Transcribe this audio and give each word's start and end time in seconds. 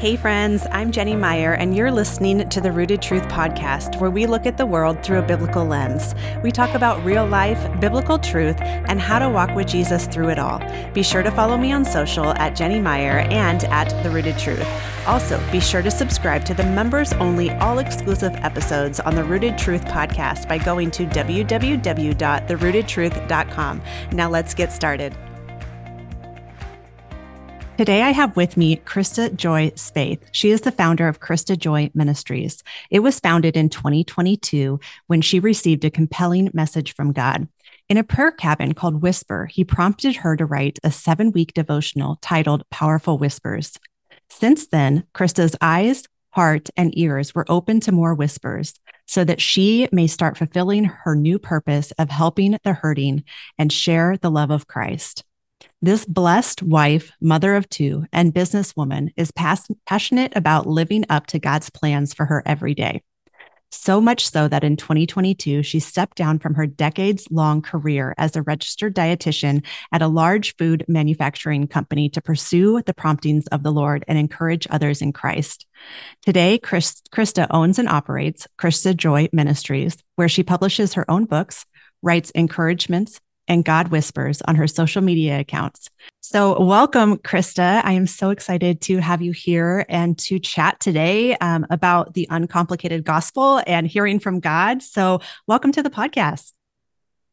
Hey, 0.00 0.16
friends, 0.16 0.66
I'm 0.70 0.90
Jenny 0.92 1.14
Meyer, 1.14 1.52
and 1.52 1.76
you're 1.76 1.90
listening 1.90 2.48
to 2.48 2.60
the 2.62 2.72
Rooted 2.72 3.02
Truth 3.02 3.24
podcast, 3.24 4.00
where 4.00 4.10
we 4.10 4.24
look 4.24 4.46
at 4.46 4.56
the 4.56 4.64
world 4.64 5.02
through 5.02 5.18
a 5.18 5.22
biblical 5.22 5.62
lens. 5.62 6.14
We 6.42 6.50
talk 6.50 6.74
about 6.74 7.04
real 7.04 7.26
life, 7.26 7.78
biblical 7.80 8.18
truth, 8.18 8.58
and 8.62 8.98
how 8.98 9.18
to 9.18 9.28
walk 9.28 9.54
with 9.54 9.66
Jesus 9.66 10.06
through 10.06 10.30
it 10.30 10.38
all. 10.38 10.58
Be 10.94 11.02
sure 11.02 11.22
to 11.22 11.30
follow 11.30 11.58
me 11.58 11.70
on 11.72 11.84
social 11.84 12.30
at 12.38 12.56
Jenny 12.56 12.80
Meyer 12.80 13.26
and 13.28 13.64
at 13.64 13.90
The 14.02 14.08
Rooted 14.08 14.38
Truth. 14.38 14.66
Also, 15.06 15.38
be 15.52 15.60
sure 15.60 15.82
to 15.82 15.90
subscribe 15.90 16.46
to 16.46 16.54
the 16.54 16.64
members 16.64 17.12
only, 17.12 17.50
all 17.56 17.78
exclusive 17.78 18.34
episodes 18.36 19.00
on 19.00 19.14
the 19.14 19.24
Rooted 19.24 19.58
Truth 19.58 19.84
podcast 19.84 20.48
by 20.48 20.56
going 20.56 20.90
to 20.92 21.04
www.therootedtruth.com. 21.04 23.82
Now, 24.12 24.30
let's 24.30 24.54
get 24.54 24.72
started. 24.72 25.14
Today, 27.80 28.02
I 28.02 28.10
have 28.10 28.36
with 28.36 28.58
me 28.58 28.76
Christa 28.76 29.34
Joy 29.34 29.70
Spaeth. 29.70 30.20
She 30.32 30.50
is 30.50 30.60
the 30.60 30.70
founder 30.70 31.08
of 31.08 31.20
Christa 31.20 31.56
Joy 31.56 31.90
Ministries. 31.94 32.62
It 32.90 32.98
was 32.98 33.20
founded 33.20 33.56
in 33.56 33.70
2022 33.70 34.78
when 35.06 35.22
she 35.22 35.40
received 35.40 35.86
a 35.86 35.90
compelling 35.90 36.50
message 36.52 36.94
from 36.94 37.14
God. 37.14 37.48
In 37.88 37.96
a 37.96 38.04
prayer 38.04 38.32
cabin 38.32 38.74
called 38.74 39.00
Whisper, 39.00 39.46
he 39.46 39.64
prompted 39.64 40.16
her 40.16 40.36
to 40.36 40.44
write 40.44 40.78
a 40.84 40.90
seven 40.90 41.32
week 41.32 41.54
devotional 41.54 42.18
titled 42.20 42.68
Powerful 42.68 43.16
Whispers. 43.16 43.78
Since 44.28 44.66
then, 44.66 45.04
Christa's 45.14 45.56
eyes, 45.62 46.04
heart, 46.32 46.68
and 46.76 46.92
ears 46.98 47.34
were 47.34 47.46
open 47.48 47.80
to 47.80 47.92
more 47.92 48.14
whispers 48.14 48.74
so 49.06 49.24
that 49.24 49.40
she 49.40 49.88
may 49.90 50.06
start 50.06 50.36
fulfilling 50.36 50.84
her 50.84 51.16
new 51.16 51.38
purpose 51.38 51.92
of 51.92 52.10
helping 52.10 52.58
the 52.62 52.74
hurting 52.74 53.24
and 53.56 53.72
share 53.72 54.18
the 54.18 54.30
love 54.30 54.50
of 54.50 54.66
Christ. 54.66 55.24
This 55.82 56.04
blessed 56.04 56.62
wife, 56.62 57.10
mother 57.22 57.54
of 57.54 57.66
two, 57.70 58.04
and 58.12 58.34
businesswoman 58.34 59.14
is 59.16 59.30
pas- 59.30 59.66
passionate 59.86 60.36
about 60.36 60.66
living 60.66 61.06
up 61.08 61.26
to 61.28 61.38
God's 61.38 61.70
plans 61.70 62.12
for 62.12 62.26
her 62.26 62.42
every 62.44 62.74
day. 62.74 63.02
So 63.72 63.98
much 63.98 64.28
so 64.28 64.46
that 64.46 64.62
in 64.62 64.76
2022, 64.76 65.62
she 65.62 65.80
stepped 65.80 66.18
down 66.18 66.38
from 66.38 66.52
her 66.52 66.66
decades 66.66 67.28
long 67.30 67.62
career 67.62 68.14
as 68.18 68.36
a 68.36 68.42
registered 68.42 68.94
dietitian 68.94 69.64
at 69.90 70.02
a 70.02 70.08
large 70.08 70.54
food 70.56 70.84
manufacturing 70.86 71.66
company 71.66 72.10
to 72.10 72.20
pursue 72.20 72.82
the 72.84 72.92
promptings 72.92 73.46
of 73.46 73.62
the 73.62 73.72
Lord 73.72 74.04
and 74.06 74.18
encourage 74.18 74.66
others 74.68 75.00
in 75.00 75.14
Christ. 75.14 75.66
Today, 76.26 76.58
Chris, 76.58 77.00
Christa 77.10 77.46
owns 77.48 77.78
and 77.78 77.88
operates 77.88 78.46
Christa 78.58 78.94
Joy 78.94 79.30
Ministries, 79.32 79.96
where 80.16 80.28
she 80.28 80.42
publishes 80.42 80.92
her 80.92 81.10
own 81.10 81.24
books, 81.24 81.64
writes 82.02 82.30
encouragements, 82.32 83.18
and 83.50 83.64
God 83.64 83.88
Whispers 83.88 84.40
on 84.42 84.54
her 84.54 84.68
social 84.68 85.02
media 85.02 85.40
accounts. 85.40 85.90
So, 86.20 86.62
welcome, 86.62 87.18
Christa. 87.18 87.82
I 87.84 87.92
am 87.92 88.06
so 88.06 88.30
excited 88.30 88.80
to 88.82 88.98
have 88.98 89.20
you 89.20 89.32
here 89.32 89.84
and 89.88 90.16
to 90.20 90.38
chat 90.38 90.78
today 90.78 91.36
um, 91.38 91.66
about 91.68 92.14
the 92.14 92.28
uncomplicated 92.30 93.04
gospel 93.04 93.60
and 93.66 93.88
hearing 93.88 94.20
from 94.20 94.38
God. 94.38 94.82
So, 94.82 95.20
welcome 95.48 95.72
to 95.72 95.82
the 95.82 95.90
podcast. 95.90 96.52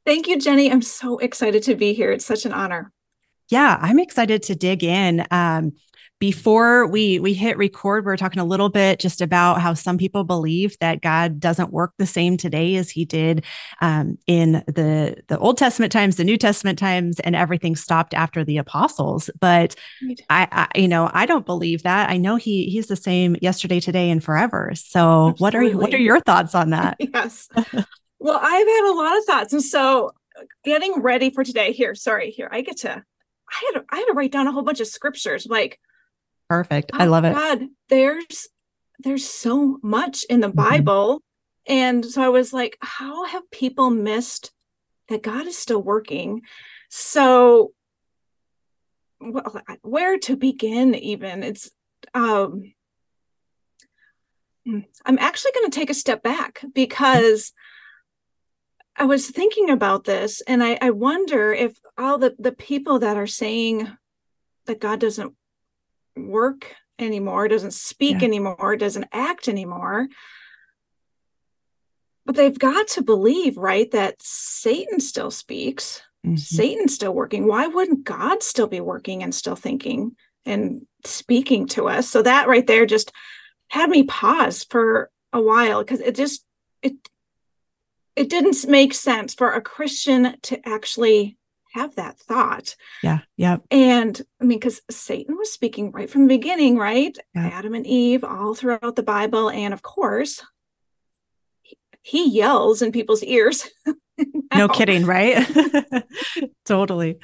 Thank 0.08 0.28
you, 0.28 0.40
Jenny. 0.40 0.72
I'm 0.72 0.82
so 0.82 1.20
excited 1.20 1.62
to 1.64 1.76
be 1.76 1.94
here. 1.94 2.12
It's 2.12 2.26
such 2.26 2.46
an 2.46 2.54
honor. 2.54 2.92
Yeah, 3.50 3.78
I'm 3.80 4.00
excited 4.00 4.42
to 4.44 4.56
dig 4.56 4.84
in. 4.84 5.24
Um, 5.30 5.74
before 6.20 6.88
we 6.88 7.20
we 7.20 7.34
hit 7.34 7.58
record 7.58 8.06
we 8.06 8.12
are 8.12 8.18
talking 8.18 8.40
a 8.40 8.46
little 8.46 8.70
bit 8.70 9.00
just 9.00 9.22
about 9.22 9.62
how 9.62 9.74
some 9.74 9.98
people 9.98 10.24
believe 10.24 10.78
that 10.80 11.02
god 11.02 11.40
doesn't 11.40 11.72
work 11.72 11.94
the 11.98 12.08
same 12.08 12.38
today 12.38 12.76
as 12.76 12.90
he 12.90 13.06
did 13.06 13.44
um, 13.82 14.18
in 14.28 14.64
the 14.68 15.16
the 15.28 15.38
old 15.38 15.58
testament 15.58 15.92
times 15.92 16.16
the 16.16 16.24
new 16.24 16.38
testament 16.38 16.80
times 16.80 17.20
and 17.20 17.36
everything 17.36 17.76
stopped 17.76 18.14
after 18.14 18.44
the 18.44 18.58
apostles. 18.58 19.30
But 19.40 19.76
I, 20.30 20.48
I, 20.52 20.80
you 20.80 20.88
know 20.88 21.10
i 21.14 21.26
don't 21.26 21.46
believe 21.46 21.84
that. 21.84 22.10
I 22.10 22.18
know 22.18 22.36
he 22.36 22.66
he's 22.66 22.88
the 22.88 22.96
same 22.96 23.36
yesterday 23.42 23.80
today 23.80 24.10
and 24.10 24.24
forever. 24.24 24.72
So 24.76 25.30
Absolutely. 25.30 25.44
what 25.44 25.56
are 25.56 25.78
what 25.78 25.94
are 25.94 26.00
your 26.00 26.20
thoughts 26.22 26.56
on 26.56 26.72
that? 26.72 26.98
Yes. 27.18 27.48
Well 28.20 28.40
i've 28.42 28.68
had 28.68 28.92
a 28.92 28.96
lot 28.96 29.18
of 29.18 29.24
thoughts. 29.26 29.54
And 29.54 29.64
so 29.64 30.12
getting 30.64 31.02
ready 31.02 31.30
for 31.32 31.44
today 31.44 31.72
here 31.72 31.96
sorry 31.96 32.30
here 32.30 32.48
i 32.52 32.62
get 32.62 32.78
to 32.78 33.04
I 33.50 33.72
had 33.74 33.80
to, 33.80 33.86
I 33.90 33.96
had 33.98 34.06
to 34.06 34.14
write 34.14 34.32
down 34.32 34.48
a 34.48 34.52
whole 34.52 34.62
bunch 34.62 34.82
of 34.82 34.88
scriptures. 34.88 35.48
Like 35.50 35.80
Perfect. 36.50 36.92
Oh, 36.94 36.98
I 37.00 37.06
love 37.06 37.26
it. 37.26 37.34
God, 37.34 37.68
there's 37.90 38.48
there's 39.00 39.28
so 39.28 39.80
much 39.84 40.24
in 40.30 40.40
the 40.40 40.48
mm-hmm. 40.48 40.58
Bible. 40.58 41.22
And 41.68 42.06
so 42.06 42.22
I 42.22 42.30
was 42.30 42.54
like, 42.54 42.78
how 42.82 43.26
have 43.26 43.52
people 43.52 43.90
missed 43.90 44.52
that 45.10 45.22
God 45.22 45.48
is 45.48 45.58
still 45.58 45.82
working? 45.82 46.42
So 46.90 47.74
well, 49.20 49.62
where 49.82 50.18
to 50.20 50.38
begin 50.38 50.96
even? 50.96 51.44
It's 51.44 51.70
um 52.14 52.74
hmm, 54.66 54.80
I'm 55.06 55.20
actually 55.20 55.52
going 55.54 55.70
to 55.70 55.80
take 55.80 55.90
a 55.90 55.96
step 55.96 56.24
back 56.24 56.64
because 56.74 57.52
I 58.96 59.06
was 59.06 59.30
thinking 59.30 59.70
about 59.70 60.06
this 60.06 60.42
and 60.42 60.64
I, 60.64 60.78
I 60.82 60.90
wonder 60.90 61.54
if 61.54 61.78
all 61.98 62.18
the, 62.18 62.36
the 62.40 62.52
people 62.52 63.00
that 63.00 63.16
are 63.16 63.28
saying 63.28 63.88
that 64.66 64.82
God 64.82 65.00
doesn't 65.00 65.36
work 66.20 66.76
anymore, 67.00 67.48
doesn't 67.48 67.74
speak 67.74 68.22
yeah. 68.22 68.28
anymore, 68.28 68.76
doesn't 68.76 69.08
act 69.12 69.48
anymore. 69.48 70.08
But 72.26 72.36
they've 72.36 72.58
got 72.58 72.90
to 72.90 73.04
believe, 73.04 73.58
right, 73.58 73.90
that 73.92 74.16
Satan 74.22 75.00
still 75.00 75.32
speaks, 75.32 76.02
mm-hmm. 76.26 76.36
Satan's 76.36 76.94
still 76.94 77.14
working. 77.14 77.48
Why 77.48 77.68
wouldn't 77.68 78.04
God 78.04 78.44
still 78.44 78.68
be 78.68 78.82
working 78.82 79.24
and 79.24 79.34
still 79.34 79.56
thinking 79.56 80.16
and 80.46 80.86
speaking 81.06 81.68
to 81.68 81.88
us? 81.88 82.10
So 82.10 82.22
that 82.22 82.48
right 82.48 82.68
there 82.68 82.86
just 82.86 83.12
had 83.70 83.90
me 83.90 84.04
pause 84.04 84.64
for 84.64 85.10
a 85.32 85.42
while 85.42 85.84
because 85.84 86.00
it 86.00 86.16
just 86.16 86.44
it 86.82 86.96
it 88.16 88.30
didn't 88.30 88.68
make 88.68 88.94
sense 88.94 89.34
for 89.34 89.52
a 89.52 89.62
Christian 89.62 90.36
to 90.44 90.68
actually 90.68 91.37
have 91.78 91.96
that 91.96 92.20
thought. 92.20 92.76
Yeah. 93.04 93.20
Yeah. 93.36 93.58
And 93.72 94.20
I 94.42 94.46
mean, 94.46 94.60
because 94.60 94.82
Satan 94.90 95.38
was 95.38 95.52
speaking 95.52 95.92
right 95.92 96.10
from 96.10 96.24
the 96.24 96.38
beginning, 96.38 96.78
right? 96.78 97.18
Yeah. 97.36 97.48
Adam 97.48 97.74
and 97.74 97.86
Eve 97.86 98.24
all 98.24 98.56
throughout 98.56 98.96
the 98.96 99.04
Bible. 99.04 99.50
And 99.50 99.74
of 99.74 99.82
course, 99.82 100.44
he, 101.62 101.78
he 102.02 102.30
yells 102.30 102.82
in 102.82 102.92
people's 102.92 103.24
ears. 103.24 103.70
no 104.56 104.68
kidding, 104.68 105.06
right? 105.06 105.48
totally. 106.66 107.18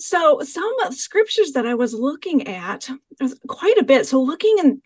So, 0.00 0.40
some 0.40 0.72
of 0.80 0.90
the 0.90 0.96
scriptures 0.96 1.52
that 1.52 1.66
I 1.66 1.74
was 1.74 1.92
looking 1.92 2.48
at 2.48 2.88
was 3.20 3.38
quite 3.46 3.76
a 3.76 3.84
bit. 3.84 4.06
So, 4.06 4.22
looking 4.22 4.56
in 4.58 4.82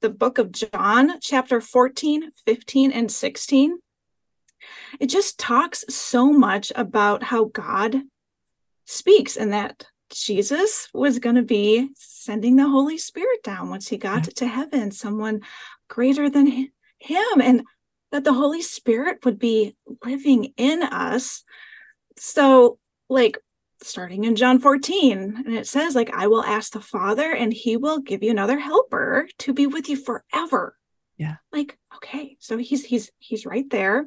the 0.00 0.10
book 0.10 0.38
of 0.38 0.52
John, 0.52 1.20
chapter 1.20 1.60
14, 1.60 2.30
15, 2.46 2.92
and 2.92 3.10
16, 3.10 3.78
it 5.00 5.06
just 5.06 5.38
talks 5.38 5.84
so 5.88 6.32
much 6.32 6.72
about 6.76 7.24
how 7.24 7.44
God 7.46 8.02
speaks 8.84 9.36
and 9.36 9.52
that 9.52 9.86
Jesus 10.10 10.88
was 10.92 11.18
going 11.18 11.36
to 11.36 11.42
be 11.42 11.90
sending 11.96 12.56
the 12.56 12.68
Holy 12.68 12.98
Spirit 12.98 13.42
down 13.42 13.70
once 13.70 13.88
he 13.88 13.96
got 13.96 14.26
yeah. 14.26 14.32
to 14.36 14.46
heaven, 14.46 14.90
someone 14.90 15.40
greater 15.88 16.30
than 16.30 16.46
him, 16.98 17.40
and 17.40 17.64
that 18.12 18.24
the 18.24 18.32
Holy 18.32 18.62
Spirit 18.62 19.24
would 19.24 19.38
be 19.38 19.76
living 20.04 20.52
in 20.56 20.82
us. 20.82 21.42
So, 22.16 22.78
like, 23.08 23.38
starting 23.82 24.24
in 24.24 24.36
John 24.36 24.60
14, 24.60 25.42
and 25.46 25.54
it 25.54 25.66
says, 25.66 25.94
like, 25.94 26.10
I 26.14 26.28
will 26.28 26.44
ask 26.44 26.72
the 26.72 26.80
Father, 26.80 27.32
and 27.32 27.52
he 27.52 27.76
will 27.76 27.98
give 27.98 28.22
you 28.22 28.30
another 28.30 28.58
helper 28.58 29.28
to 29.40 29.52
be 29.52 29.66
with 29.66 29.88
you 29.88 29.96
forever. 29.96 30.76
Yeah. 31.16 31.36
Like, 31.52 31.78
okay, 31.96 32.36
so 32.40 32.56
he's 32.56 32.84
he's 32.84 33.10
he's 33.18 33.46
right 33.46 33.68
there 33.70 34.06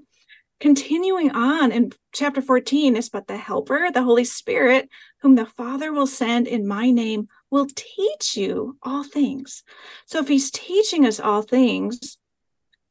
continuing 0.59 1.31
on 1.31 1.72
in 1.72 1.91
chapter 2.13 2.41
14 2.41 2.95
is 2.95 3.09
but 3.09 3.28
the 3.28 3.38
helper 3.38 3.90
the 3.91 4.01
holy 4.01 4.23
spirit 4.23 4.90
whom 5.22 5.35
the 5.35 5.45
father 5.45 5.91
will 5.91 6.07
send 6.07 6.47
in 6.47 6.68
my 6.68 6.90
name 6.90 7.28
will 7.51 7.68
teach 7.75 8.35
you 8.35 8.78
all 8.82 9.03
things. 9.03 9.64
So 10.05 10.20
if 10.20 10.28
he's 10.28 10.52
teaching 10.52 11.05
us 11.05 11.20
all 11.20 11.41
things 11.41 12.17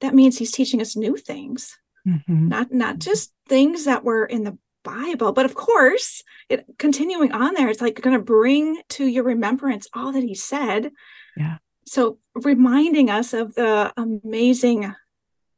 that 0.00 0.14
means 0.14 0.38
he's 0.38 0.52
teaching 0.52 0.81
us 0.81 0.96
new 0.96 1.17
things. 1.17 1.76
Mm-hmm. 2.06 2.49
not 2.49 2.73
not 2.73 2.99
just 3.00 3.32
things 3.49 3.87
that 3.87 4.05
were 4.05 4.25
in 4.25 4.44
the 4.44 4.56
bible 4.85 5.32
but 5.32 5.44
of 5.44 5.56
course 5.56 6.23
it 6.49 6.64
continuing 6.79 7.32
on 7.32 7.55
there 7.55 7.69
it's 7.69 7.81
like 7.81 8.00
going 8.00 8.17
to 8.17 8.23
bring 8.23 8.81
to 8.91 9.05
your 9.05 9.25
remembrance 9.25 9.88
all 9.93 10.12
that 10.12 10.23
he 10.23 10.35
said. 10.37 10.93
Yeah. 11.37 11.56
So 11.85 12.19
reminding 12.37 13.11
us 13.11 13.32
of 13.32 13.56
the 13.56 13.93
amazing 13.96 14.94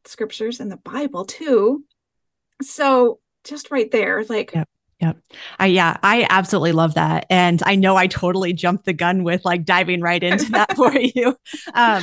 scriptures 0.06 0.58
in 0.58 0.70
the 0.70 0.78
bible 0.78 1.26
too 1.26 1.84
so 2.62 3.20
just 3.44 3.70
right 3.70 3.90
there, 3.90 4.24
like 4.28 4.54
yep. 4.54 4.68
Yep. 5.00 5.16
I 5.60 5.66
yeah, 5.66 5.96
I 6.02 6.26
absolutely 6.28 6.72
love 6.72 6.94
that. 6.94 7.26
And 7.30 7.62
I 7.64 7.76
know 7.76 7.96
I 7.96 8.08
totally 8.08 8.52
jumped 8.52 8.84
the 8.84 8.92
gun 8.92 9.22
with 9.22 9.44
like 9.44 9.64
diving 9.64 10.00
right 10.00 10.22
into 10.22 10.50
that 10.52 10.74
for 10.76 10.92
you. 10.92 11.36
Um, 11.72 12.02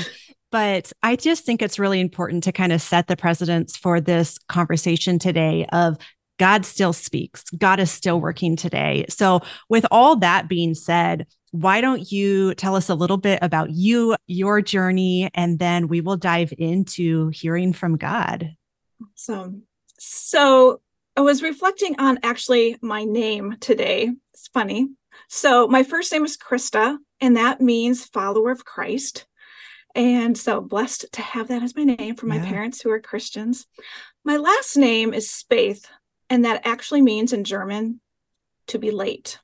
but 0.52 0.94
I 1.04 1.18
just 1.18 1.44
think 1.44 1.62
it's 1.62 1.78
really 1.78 2.00
important 2.00 2.46
to 2.46 2.54
kind 2.54 2.72
of 2.72 2.81
set 2.81 3.07
the 3.07 3.18
precedence 3.18 3.75
for 3.75 4.00
this 4.00 4.38
conversation 4.48 5.19
today 5.19 5.66
of 5.74 5.98
God 6.38 6.66
still 6.66 6.94
speaks. 6.94 7.44
God 7.52 7.80
is 7.80 7.92
still 7.92 8.19
working 8.19 8.56
today. 8.56 9.06
So 9.10 9.42
with 9.69 9.86
all 9.92 10.16
that 10.18 10.48
being 10.48 10.74
said, 10.74 11.28
why 11.52 11.80
don't 11.80 12.12
you 12.12 12.54
tell 12.56 12.75
us 12.75 12.90
a 12.90 12.96
little 12.96 13.18
bit 13.18 13.40
about 13.42 13.72
you, 13.72 14.16
your 14.28 14.62
journey, 14.62 15.30
and 15.34 15.60
then 15.60 15.88
we 15.88 16.02
will 16.02 16.18
dive 16.18 16.54
into 16.57 17.30
hearing 17.30 17.72
from 17.72 17.96
God. 17.96 18.52
So, 19.16 19.56
so 20.00 20.81
I 21.18 21.21
was 21.21 21.42
reflecting 21.42 21.95
on 22.00 22.19
actually 22.24 22.77
my 22.81 23.03
name 23.06 23.56
today. 23.59 24.12
It's 24.33 24.47
funny. 24.47 24.89
So, 25.30 25.68
my 25.68 25.83
first 25.83 26.12
name 26.12 26.25
is 26.25 26.38
Christa, 26.38 26.97
and 27.21 27.38
that 27.38 27.62
means 27.62 28.06
follower 28.06 28.51
of 28.51 28.65
Christ. 28.65 29.25
And 29.95 30.38
so 30.38 30.59
blessed 30.59 31.06
to 31.13 31.21
have 31.21 31.47
that 31.47 31.63
as 31.63 31.74
my 31.74 31.86
name 31.86 32.15
for 32.15 32.25
my 32.25 32.36
yeah. 32.36 32.50
parents 32.50 32.81
who 32.81 32.92
are 32.92 33.00
Christians. 33.00 33.65
My 34.25 34.36
last 34.36 34.75
name 34.75 35.13
is 35.13 35.30
Spaeth, 35.30 35.86
and 36.30 36.44
that 36.44 36.65
actually 36.65 37.01
means 37.01 37.31
in 37.31 37.45
German 37.45 38.01
to 38.68 38.77
be 38.77 38.92
late. 38.92 39.39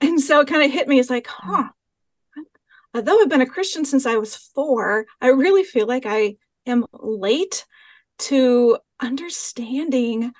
And 0.00 0.20
so 0.20 0.40
it 0.40 0.48
kind 0.48 0.64
of 0.64 0.72
hit 0.72 0.88
me. 0.88 0.98
It's 0.98 1.10
like, 1.10 1.28
huh, 1.28 1.68
although 2.92 3.20
I've 3.20 3.28
been 3.28 3.40
a 3.40 3.46
Christian 3.46 3.84
since 3.84 4.06
I 4.06 4.16
was 4.16 4.34
four, 4.34 5.06
I 5.20 5.28
really 5.28 5.64
feel 5.64 5.86
like 5.86 6.06
I 6.06 6.36
am 6.66 6.84
late 6.92 7.64
to 8.18 8.78
understanding 9.00 10.32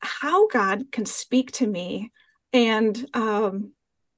how 0.00 0.48
God 0.48 0.90
can 0.90 1.06
speak 1.06 1.52
to 1.52 1.66
me. 1.66 2.10
And, 2.52 3.06
um, 3.14 3.72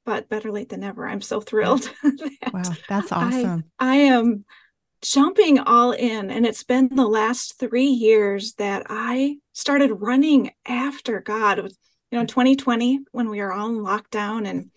but 0.04 0.28
better 0.28 0.50
late 0.50 0.68
than 0.68 0.80
never. 0.80 1.06
I'm 1.06 1.20
so 1.20 1.40
thrilled. 1.40 1.90
that 2.02 2.50
wow, 2.52 2.62
that's 2.88 3.12
awesome. 3.12 3.64
I, 3.78 3.92
I 3.92 3.96
am 3.96 4.44
jumping 5.02 5.58
all 5.58 5.92
in. 5.92 6.30
And 6.30 6.46
it's 6.46 6.64
been 6.64 6.88
the 6.88 7.06
last 7.06 7.58
three 7.58 7.86
years 7.86 8.54
that 8.54 8.86
I 8.88 9.38
started 9.52 9.92
running 9.94 10.50
after 10.66 11.20
God. 11.20 11.58
It 11.58 11.64
was, 11.64 11.78
you 12.10 12.18
know, 12.18 12.26
2020 12.26 13.00
when 13.12 13.28
we 13.28 13.40
were 13.40 13.52
all 13.52 13.68
in 13.68 13.78
lockdown 13.78 14.48
and 14.48 14.70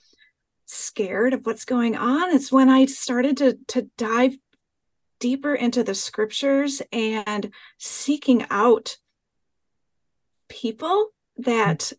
scared 0.66 1.34
of 1.34 1.46
what's 1.46 1.66
going 1.66 1.96
on. 1.96 2.36
It's 2.36 2.52
when 2.52 2.70
I 2.70 2.86
started 2.86 3.38
to 3.38 3.58
to 3.70 3.90
dive 3.98 4.38
deeper 5.20 5.54
into 5.54 5.84
the 5.84 5.96
scriptures 5.96 6.82
and 6.92 7.54
seeking 7.78 8.46
out 8.50 8.98
people 10.50 11.10
that 11.38 11.92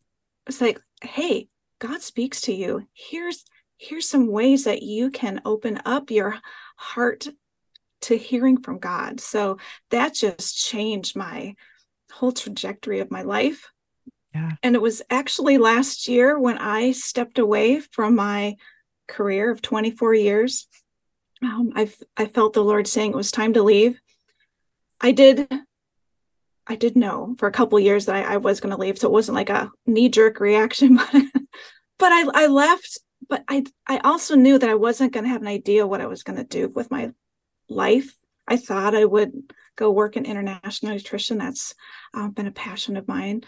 it's 0.47 0.61
like, 0.61 0.81
hey, 1.03 1.49
God 1.79 2.01
speaks 2.01 2.43
to 2.43 2.53
you. 2.53 2.87
Here's 2.93 3.45
here's 3.77 4.09
some 4.09 4.27
ways 4.27 4.65
that 4.65 4.83
you 4.83 5.11
can 5.11 5.41
open 5.45 5.81
up 5.85 6.11
your 6.11 6.37
heart 6.77 7.29
to 8.01 8.17
hearing 8.17 8.61
from 8.61 8.79
God. 8.79 9.21
So 9.21 9.59
that 9.91 10.15
just 10.15 10.59
changed 10.59 11.17
my 11.17 11.55
whole 12.13 12.33
trajectory 12.33 13.01
of 13.01 13.11
my 13.11 13.23
life. 13.23 13.71
Yeah. 14.35 14.53
And 14.63 14.75
it 14.75 14.83
was 14.83 15.03
actually 15.11 15.59
last 15.59 16.09
year 16.09 16.39
when 16.39 16.59
I 16.59 16.93
stepped 16.93 17.39
away 17.39 17.81
from 17.81 18.15
my 18.15 18.57
career 19.07 19.51
of 19.51 19.63
24 19.63 20.15
years. 20.15 20.67
Um, 21.43 21.73
I 21.75 21.91
I 22.17 22.27
felt 22.27 22.53
the 22.53 22.65
Lord 22.65 22.87
saying 22.87 23.13
it 23.13 23.17
was 23.17 23.31
time 23.31 23.53
to 23.55 23.63
leave. 23.63 24.01
I 25.01 25.13
did 25.13 25.49
I 26.67 26.77
did 26.77 26.97
know 26.97 27.35
for 27.39 27.49
a 27.49 27.53
couple 27.53 27.81
years 27.81 28.07
that 28.07 28.17
I, 28.17 28.35
I 28.35 28.37
was 28.37 28.61
going 28.61 28.75
to 28.75 28.81
leave, 28.81 28.99
so 28.99 29.09
it 29.09 29.13
wasn't 29.13 29.37
like 29.37 29.51
a 29.51 29.71
knee 29.87 30.09
jerk 30.09 30.41
reaction. 30.41 30.99
But 31.99 32.13
but 32.13 32.13
I 32.13 32.45
I 32.45 32.47
left. 32.47 32.99
But 33.29 33.43
I 33.49 33.65
I 33.87 33.99
also 33.99 34.37
knew 34.37 34.59
that 34.59 34.71
I 34.71 34.75
wasn't 34.75 35.13
going 35.13 35.25
to 35.25 35.31
have 35.31 35.43
an 35.43 35.49
idea 35.49 35.87
what 35.87 36.01
I 36.01 36.07
was 36.07 36.23
going 36.23 36.39
to 36.39 36.45
do 36.45 36.69
with 36.69 36.91
my 36.91 37.13
life. 37.69 38.17
I 38.47 38.57
thought 38.57 38.95
I 38.95 39.05
would 39.05 39.33
go 39.77 39.91
work 39.91 40.17
in 40.17 40.25
international 40.25 40.93
nutrition. 40.93 41.39
That's 41.39 41.75
uh, 42.15 42.29
been 42.29 42.47
a 42.47 42.53
passion 42.53 42.97
of 42.97 43.09
mine. 43.09 43.43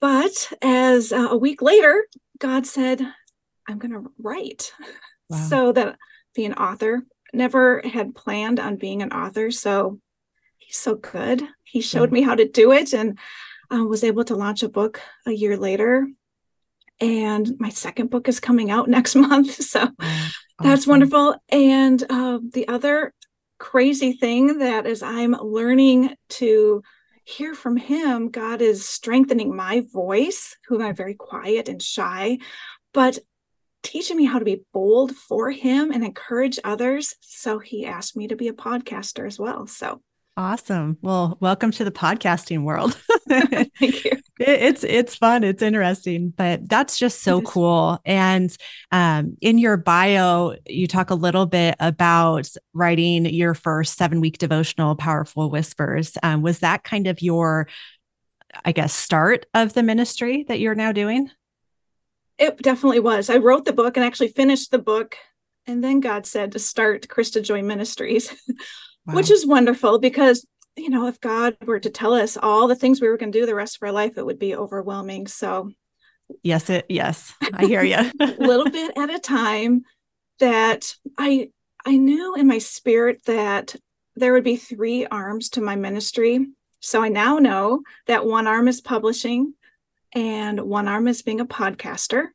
But 0.00 0.52
as 0.62 1.12
uh, 1.12 1.28
a 1.30 1.36
week 1.36 1.62
later, 1.62 2.06
God 2.38 2.66
said, 2.66 3.00
I'm 3.68 3.78
going 3.78 3.92
to 3.92 4.10
write. 4.18 4.72
Wow. 5.28 5.46
So 5.48 5.72
that 5.72 5.96
be 6.38 6.46
an 6.46 6.54
author. 6.54 7.02
Never 7.32 7.82
had 7.84 8.14
planned 8.14 8.60
on 8.60 8.76
being 8.76 9.02
an 9.02 9.12
author. 9.12 9.50
So 9.50 9.98
he's 10.56 10.76
so 10.76 10.94
good. 10.94 11.42
He 11.64 11.80
showed 11.80 12.12
me 12.12 12.22
how 12.22 12.36
to 12.36 12.48
do 12.48 12.70
it 12.70 12.94
and 12.94 13.18
uh, 13.72 13.84
was 13.84 14.04
able 14.04 14.24
to 14.24 14.36
launch 14.36 14.62
a 14.62 14.68
book 14.68 15.00
a 15.26 15.32
year 15.32 15.56
later. 15.56 16.06
And 17.00 17.56
my 17.58 17.70
second 17.70 18.10
book 18.10 18.28
is 18.28 18.38
coming 18.38 18.70
out 18.70 18.88
next 18.96 19.16
month. 19.16 19.52
So 19.52 19.80
awesome. 19.80 19.96
that's 20.60 20.86
wonderful. 20.86 21.34
And 21.48 22.02
uh, 22.08 22.38
the 22.52 22.68
other 22.68 23.12
crazy 23.58 24.12
thing 24.12 24.58
that 24.58 24.86
is 24.86 25.02
I'm 25.02 25.32
learning 25.32 26.14
to 26.28 26.82
hear 27.24 27.54
from 27.54 27.76
him, 27.76 28.30
God 28.30 28.62
is 28.62 28.88
strengthening 28.88 29.54
my 29.54 29.82
voice, 29.92 30.56
who 30.68 30.76
am 30.76 30.86
I'm 30.86 30.94
very 30.94 31.14
quiet 31.14 31.68
and 31.68 31.82
shy, 31.82 32.38
but 32.94 33.18
teaching 33.82 34.16
me 34.16 34.24
how 34.24 34.38
to 34.38 34.44
be 34.44 34.64
bold 34.72 35.14
for 35.14 35.50
him 35.50 35.90
and 35.90 36.04
encourage 36.04 36.58
others. 36.64 37.14
So 37.20 37.58
he 37.58 37.86
asked 37.86 38.16
me 38.16 38.28
to 38.28 38.36
be 38.36 38.48
a 38.48 38.52
podcaster 38.52 39.26
as 39.26 39.38
well. 39.38 39.66
So 39.66 40.00
Awesome. 40.38 40.98
Well, 41.02 41.36
welcome 41.40 41.72
to 41.72 41.84
the 41.84 41.90
podcasting 41.90 42.62
world. 42.62 42.94
Thank 43.28 44.04
you. 44.04 44.12
It's 44.38 44.84
it's 44.84 45.16
fun. 45.16 45.42
It's 45.42 45.64
interesting, 45.64 46.30
but 46.30 46.68
that's 46.68 46.96
just 46.96 47.24
so 47.24 47.42
cool. 47.42 47.98
And 48.04 48.56
um, 48.92 49.36
in 49.40 49.58
your 49.58 49.76
bio, 49.76 50.54
you 50.64 50.86
talk 50.86 51.10
a 51.10 51.16
little 51.16 51.46
bit 51.46 51.74
about 51.80 52.48
writing 52.72 53.26
your 53.26 53.52
first 53.52 53.96
seven 53.96 54.20
week 54.20 54.38
devotional, 54.38 54.94
Powerful 54.94 55.50
Whispers. 55.50 56.16
Um, 56.22 56.42
was 56.42 56.60
that 56.60 56.84
kind 56.84 57.08
of 57.08 57.20
your, 57.20 57.66
I 58.64 58.70
guess, 58.70 58.94
start 58.94 59.46
of 59.54 59.72
the 59.72 59.82
ministry 59.82 60.44
that 60.46 60.60
you're 60.60 60.76
now 60.76 60.92
doing? 60.92 61.32
It 62.38 62.58
definitely 62.58 63.00
was. 63.00 63.30
I 63.30 63.36
wrote 63.36 63.64
the 63.64 63.72
book 63.72 63.96
and 63.96 64.04
actually 64.04 64.28
finished 64.28 64.70
the 64.70 64.78
book, 64.78 65.16
and 65.66 65.82
then 65.82 66.00
God 66.00 66.26
said 66.26 66.52
to 66.52 66.58
start 66.58 67.08
Christa 67.08 67.42
Joy 67.42 67.62
Ministries. 67.62 68.34
wow. 69.08 69.14
which 69.14 69.30
is 69.30 69.46
wonderful 69.46 69.98
because 69.98 70.46
you 70.76 70.90
know 70.90 71.06
if 71.06 71.20
god 71.20 71.56
were 71.64 71.80
to 71.80 71.90
tell 71.90 72.14
us 72.14 72.36
all 72.36 72.68
the 72.68 72.76
things 72.76 73.00
we 73.00 73.08
were 73.08 73.16
going 73.16 73.32
to 73.32 73.38
do 73.38 73.46
the 73.46 73.54
rest 73.54 73.76
of 73.76 73.82
our 73.82 73.92
life 73.92 74.16
it 74.16 74.26
would 74.26 74.38
be 74.38 74.54
overwhelming 74.54 75.26
so 75.26 75.70
yes 76.42 76.70
it 76.70 76.84
yes 76.88 77.34
i 77.54 77.64
hear 77.64 77.82
you 77.82 77.96
a 77.96 78.12
little 78.38 78.70
bit 78.70 78.96
at 78.96 79.10
a 79.10 79.18
time 79.18 79.82
that 80.38 80.94
i 81.16 81.48
i 81.84 81.96
knew 81.96 82.34
in 82.34 82.46
my 82.46 82.58
spirit 82.58 83.20
that 83.24 83.74
there 84.14 84.32
would 84.32 84.44
be 84.44 84.56
three 84.56 85.06
arms 85.06 85.48
to 85.48 85.60
my 85.60 85.74
ministry 85.74 86.46
so 86.80 87.02
i 87.02 87.08
now 87.08 87.38
know 87.38 87.82
that 88.06 88.26
one 88.26 88.46
arm 88.46 88.68
is 88.68 88.80
publishing 88.80 89.54
and 90.14 90.60
one 90.60 90.88
arm 90.88 91.08
is 91.08 91.22
being 91.22 91.40
a 91.40 91.46
podcaster 91.46 92.28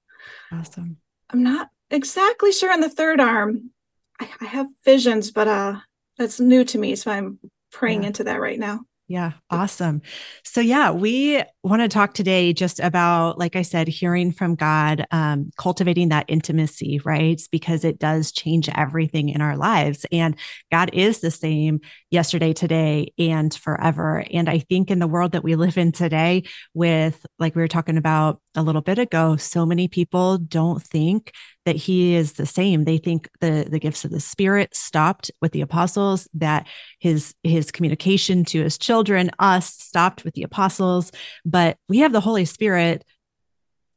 awesome 0.51 0.97
i'm 1.29 1.43
not 1.43 1.69
exactly 1.89 2.51
sure 2.51 2.71
on 2.71 2.81
the 2.81 2.89
third 2.89 3.19
arm 3.19 3.71
I, 4.19 4.29
I 4.41 4.45
have 4.45 4.67
visions 4.85 5.31
but 5.31 5.47
uh 5.47 5.79
that's 6.17 6.39
new 6.39 6.63
to 6.65 6.77
me. 6.77 6.95
So 6.95 7.11
I'm 7.11 7.39
praying 7.71 8.01
yeah. 8.03 8.07
into 8.07 8.25
that 8.25 8.39
right 8.39 8.59
now. 8.59 8.81
Yeah, 9.13 9.33
awesome. 9.51 10.01
So, 10.43 10.59
yeah, 10.59 10.89
we 10.89 11.39
want 11.61 11.83
to 11.83 11.87
talk 11.87 12.15
today 12.15 12.51
just 12.51 12.79
about, 12.79 13.37
like 13.37 13.55
I 13.55 13.61
said, 13.61 13.87
hearing 13.87 14.31
from 14.31 14.55
God, 14.55 15.05
um, 15.11 15.51
cultivating 15.55 16.09
that 16.09 16.25
intimacy, 16.27 16.99
right? 17.05 17.39
Because 17.51 17.83
it 17.83 17.99
does 17.99 18.31
change 18.31 18.69
everything 18.69 19.29
in 19.29 19.39
our 19.39 19.55
lives. 19.55 20.03
And 20.11 20.35
God 20.71 20.89
is 20.93 21.19
the 21.19 21.29
same 21.29 21.81
yesterday, 22.09 22.53
today, 22.53 23.13
and 23.19 23.53
forever. 23.53 24.25
And 24.31 24.49
I 24.49 24.57
think 24.57 24.89
in 24.89 24.97
the 24.97 25.05
world 25.05 25.33
that 25.33 25.43
we 25.43 25.55
live 25.55 25.77
in 25.77 25.91
today, 25.91 26.45
with 26.73 27.23
like 27.37 27.55
we 27.55 27.61
were 27.61 27.67
talking 27.67 27.97
about 27.97 28.41
a 28.55 28.63
little 28.63 28.81
bit 28.81 28.97
ago, 28.97 29.35
so 29.35 29.63
many 29.63 29.87
people 29.87 30.39
don't 30.39 30.81
think 30.81 31.33
that 31.65 31.75
he 31.75 32.15
is 32.15 32.33
the 32.33 32.45
same. 32.45 32.83
They 32.83 32.97
think 32.97 33.29
the 33.39 33.65
the 33.69 33.79
gifts 33.79 34.05
of 34.05 34.11
the 34.11 34.19
spirit 34.19 34.75
stopped 34.75 35.31
with 35.41 35.51
the 35.51 35.61
apostles, 35.61 36.27
that 36.33 36.67
his 36.99 37.35
his 37.43 37.71
communication 37.71 38.45
to 38.45 38.63
his 38.63 38.77
children, 38.77 39.31
us, 39.39 39.67
stopped 39.67 40.23
with 40.23 40.33
the 40.33 40.43
apostles, 40.43 41.11
but 41.45 41.77
we 41.87 41.99
have 41.99 42.11
the 42.11 42.21
Holy 42.21 42.45
Spirit 42.45 43.05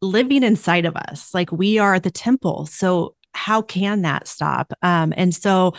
living 0.03 0.43
inside 0.43 0.85
of 0.85 0.97
us. 0.97 1.33
Like 1.35 1.51
we 1.51 1.79
are 1.79 1.95
at 1.95 2.03
the 2.03 2.11
temple. 2.11 2.67
So 2.67 3.15
how 3.33 3.63
can 3.63 4.03
that 4.03 4.29
stop? 4.29 4.73
Um, 4.83 5.13
and 5.17 5.35
so 5.35 5.75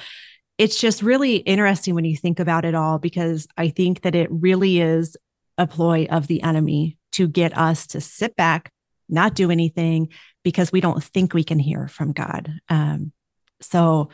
it's 0.57 0.79
just 0.79 1.03
really 1.03 1.37
interesting 1.37 1.93
when 1.95 2.05
you 2.05 2.17
think 2.17 2.39
about 2.39 2.65
it 2.65 2.75
all 2.75 2.97
because 2.97 3.47
I 3.57 3.69
think 3.69 4.01
that 4.01 4.15
it 4.15 4.27
really 4.31 4.79
is 4.79 5.15
a 5.57 5.67
ploy 5.67 6.07
of 6.09 6.27
the 6.27 6.41
enemy 6.41 6.97
to 7.13 7.27
get 7.27 7.57
us 7.57 7.87
to 7.87 8.01
sit 8.01 8.35
back, 8.35 8.71
not 9.09 9.35
do 9.35 9.51
anything, 9.51 10.09
because 10.47 10.71
we 10.71 10.79
don't 10.79 11.03
think 11.03 11.33
we 11.33 11.43
can 11.43 11.59
hear 11.59 11.89
from 11.89 12.13
God. 12.13 12.49
Um, 12.69 13.11
so 13.59 14.11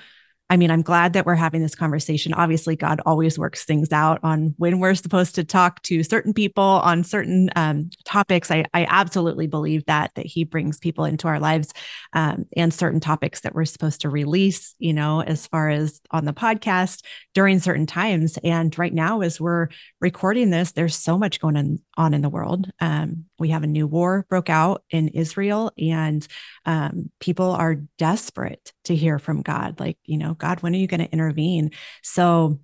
I 0.53 0.55
mean, 0.55 0.69
I'm 0.69 0.83
glad 0.83 1.13
that 1.13 1.25
we're 1.25 1.33
having 1.33 1.63
this 1.63 1.73
conversation. 1.73 2.31
Obviously, 2.31 2.75
God 2.75 3.01
always 3.07 3.39
works 3.39 3.65
things 3.65 3.91
out 3.91 4.19
on 4.21 4.53
when 4.57 4.77
we're 4.77 4.93
supposed 4.93 5.33
to 5.33 5.43
talk 5.43 5.81
to 5.81 6.03
certain 6.03 6.31
people 6.31 6.63
on 6.63 7.03
certain 7.03 7.49
um, 7.55 7.89
topics. 8.05 8.51
I, 8.51 8.63
I 8.71 8.85
absolutely 8.87 9.47
believe 9.47 9.83
that 9.87 10.11
that 10.13 10.27
He 10.27 10.43
brings 10.43 10.77
people 10.77 11.05
into 11.05 11.27
our 11.27 11.39
lives 11.39 11.73
um, 12.13 12.45
and 12.55 12.71
certain 12.71 12.99
topics 12.99 13.41
that 13.41 13.55
we're 13.55 13.65
supposed 13.65 14.01
to 14.01 14.11
release. 14.11 14.75
You 14.77 14.93
know, 14.93 15.23
as 15.23 15.47
far 15.47 15.71
as 15.71 15.99
on 16.11 16.25
the 16.25 16.33
podcast 16.33 17.03
during 17.33 17.57
certain 17.57 17.87
times. 17.87 18.37
And 18.43 18.77
right 18.77 18.93
now, 18.93 19.21
as 19.21 19.41
we're 19.41 19.69
recording 20.01 20.51
this, 20.51 20.73
there's 20.73 20.95
so 20.95 21.17
much 21.17 21.39
going 21.39 21.81
on, 21.97 22.13
in 22.13 22.21
the 22.21 22.29
world. 22.29 22.69
Um, 22.79 23.25
we 23.39 23.49
have 23.49 23.63
a 23.63 23.67
new 23.67 23.87
war 23.87 24.25
broke 24.29 24.51
out 24.51 24.83
in 24.91 25.07
Israel, 25.07 25.71
and 25.79 26.27
um, 26.65 27.09
people 27.19 27.51
are 27.51 27.75
desperate 27.97 28.71
to 28.83 28.95
hear 28.95 29.17
from 29.17 29.41
God. 29.41 29.79
Like, 29.79 29.97
you 30.05 30.17
know, 30.17 30.35
God, 30.43 30.61
when 30.61 30.73
are 30.75 30.77
you 30.77 30.87
going 30.87 30.99
to 30.99 31.11
intervene? 31.11 31.71
So, 32.01 32.59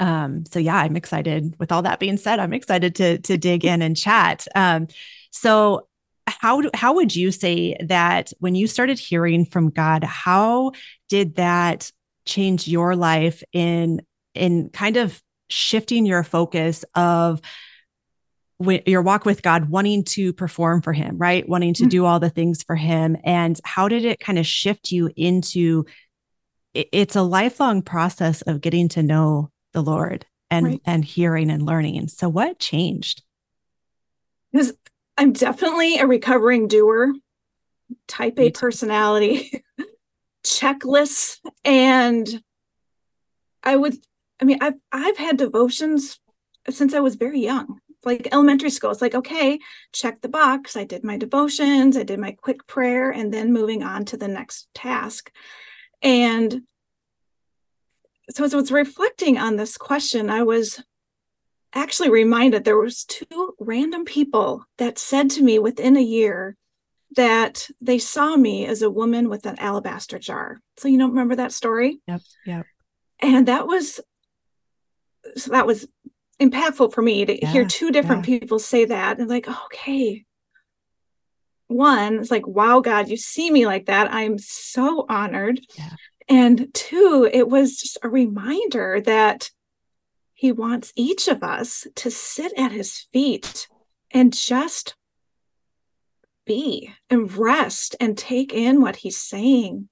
um, 0.00 0.44
so 0.46 0.58
yeah, 0.58 0.78
I'm 0.78 0.96
excited. 0.96 1.54
With 1.60 1.70
all 1.70 1.82
that 1.82 2.00
being 2.00 2.16
said, 2.16 2.40
I'm 2.40 2.52
excited 2.52 2.96
to 2.96 3.18
to 3.18 3.38
dig 3.38 3.64
in 3.64 3.82
and 3.82 3.96
chat. 3.96 4.48
Um, 4.56 4.88
so 5.30 5.86
how 6.26 6.60
do, 6.60 6.70
how 6.74 6.94
would 6.94 7.14
you 7.14 7.30
say 7.30 7.76
that 7.86 8.32
when 8.40 8.56
you 8.56 8.66
started 8.66 8.98
hearing 8.98 9.44
from 9.46 9.70
God, 9.70 10.02
how 10.02 10.72
did 11.08 11.36
that 11.36 11.92
change 12.26 12.66
your 12.66 12.96
life 12.96 13.44
in 13.52 14.02
in 14.34 14.70
kind 14.70 14.96
of 14.96 15.22
shifting 15.48 16.04
your 16.04 16.24
focus 16.24 16.84
of 16.96 17.40
your 18.60 19.02
walk 19.02 19.24
with 19.24 19.42
God, 19.42 19.70
wanting 19.70 20.02
to 20.02 20.32
perform 20.32 20.82
for 20.82 20.92
Him, 20.92 21.16
right? 21.16 21.48
Wanting 21.48 21.74
to 21.74 21.84
mm-hmm. 21.84 21.90
do 21.90 22.04
all 22.04 22.18
the 22.18 22.28
things 22.28 22.64
for 22.64 22.74
Him. 22.74 23.16
And 23.22 23.58
how 23.64 23.86
did 23.86 24.04
it 24.04 24.18
kind 24.18 24.38
of 24.38 24.46
shift 24.46 24.90
you 24.90 25.10
into 25.16 25.84
it's 26.74 27.16
a 27.16 27.22
lifelong 27.22 27.82
process 27.82 28.42
of 28.42 28.60
getting 28.60 28.88
to 28.88 29.02
know 29.02 29.50
the 29.72 29.82
Lord 29.82 30.26
and 30.50 30.66
right. 30.66 30.82
and 30.84 31.04
hearing 31.04 31.50
and 31.50 31.64
learning. 31.64 32.08
So 32.08 32.28
what 32.28 32.58
changed? 32.58 33.22
Because 34.52 34.72
I'm 35.16 35.32
definitely 35.32 35.98
a 35.98 36.06
recovering 36.06 36.68
doer, 36.68 37.12
type 38.06 38.38
A 38.38 38.50
personality, 38.50 39.62
checklists, 40.44 41.38
and 41.64 42.42
I 43.62 43.76
would 43.76 43.96
I 44.40 44.44
mean 44.44 44.58
I've 44.60 44.74
I've 44.92 45.18
had 45.18 45.36
devotions 45.36 46.18
since 46.70 46.94
I 46.94 47.00
was 47.00 47.16
very 47.16 47.40
young 47.40 47.80
like 48.04 48.28
elementary 48.32 48.70
school. 48.70 48.90
It's 48.90 49.02
like, 49.02 49.14
okay, 49.14 49.58
check 49.92 50.20
the 50.20 50.28
box. 50.28 50.76
I 50.76 50.84
did 50.84 51.04
my 51.04 51.16
devotions, 51.16 51.96
I 51.96 52.04
did 52.04 52.18
my 52.18 52.32
quick 52.32 52.66
prayer, 52.66 53.10
and 53.10 53.32
then 53.32 53.52
moving 53.52 53.82
on 53.82 54.04
to 54.06 54.16
the 54.16 54.28
next 54.28 54.68
task. 54.74 55.30
And 56.02 56.62
so 58.30 58.44
as 58.44 58.54
I 58.54 58.56
was 58.56 58.70
reflecting 58.70 59.38
on 59.38 59.56
this 59.56 59.76
question, 59.76 60.30
I 60.30 60.42
was 60.42 60.82
actually 61.74 62.10
reminded 62.10 62.64
there 62.64 62.78
was 62.78 63.04
two 63.04 63.54
random 63.58 64.04
people 64.04 64.64
that 64.78 64.98
said 64.98 65.30
to 65.30 65.42
me 65.42 65.58
within 65.58 65.96
a 65.96 66.02
year 66.02 66.56
that 67.16 67.68
they 67.80 67.98
saw 67.98 68.36
me 68.36 68.66
as 68.66 68.82
a 68.82 68.90
woman 68.90 69.28
with 69.28 69.46
an 69.46 69.58
alabaster 69.58 70.18
jar. 70.18 70.60
So 70.76 70.88
you 70.88 70.98
don't 70.98 71.10
remember 71.10 71.36
that 71.36 71.52
story? 71.52 72.00
Yep. 72.06 72.20
Yep. 72.46 72.66
And 73.20 73.48
that 73.48 73.66
was 73.66 74.00
so 75.36 75.50
that 75.50 75.66
was 75.66 75.86
impactful 76.40 76.92
for 76.92 77.02
me 77.02 77.24
to 77.24 77.40
yeah, 77.40 77.52
hear 77.52 77.64
two 77.64 77.90
different 77.90 78.26
yeah. 78.28 78.38
people 78.38 78.58
say 78.58 78.84
that 78.84 79.18
and 79.18 79.28
like 79.28 79.48
okay 79.48 80.24
one 81.68 82.18
it's 82.18 82.30
like 82.30 82.46
wow 82.46 82.80
god 82.80 83.08
you 83.08 83.16
see 83.16 83.50
me 83.50 83.66
like 83.66 83.86
that 83.86 84.12
i'm 84.12 84.38
so 84.38 85.04
honored 85.08 85.60
yeah. 85.76 85.90
and 86.28 86.72
two 86.74 87.28
it 87.32 87.48
was 87.48 87.76
just 87.76 87.98
a 88.02 88.08
reminder 88.08 89.00
that 89.00 89.50
he 90.34 90.52
wants 90.52 90.92
each 90.96 91.28
of 91.28 91.42
us 91.42 91.86
to 91.94 92.10
sit 92.10 92.52
at 92.56 92.72
his 92.72 93.06
feet 93.12 93.68
and 94.10 94.32
just 94.32 94.94
be 96.46 96.90
and 97.10 97.36
rest 97.36 97.96
and 98.00 98.16
take 98.16 98.54
in 98.54 98.80
what 98.80 98.96
he's 98.96 99.18
saying 99.18 99.88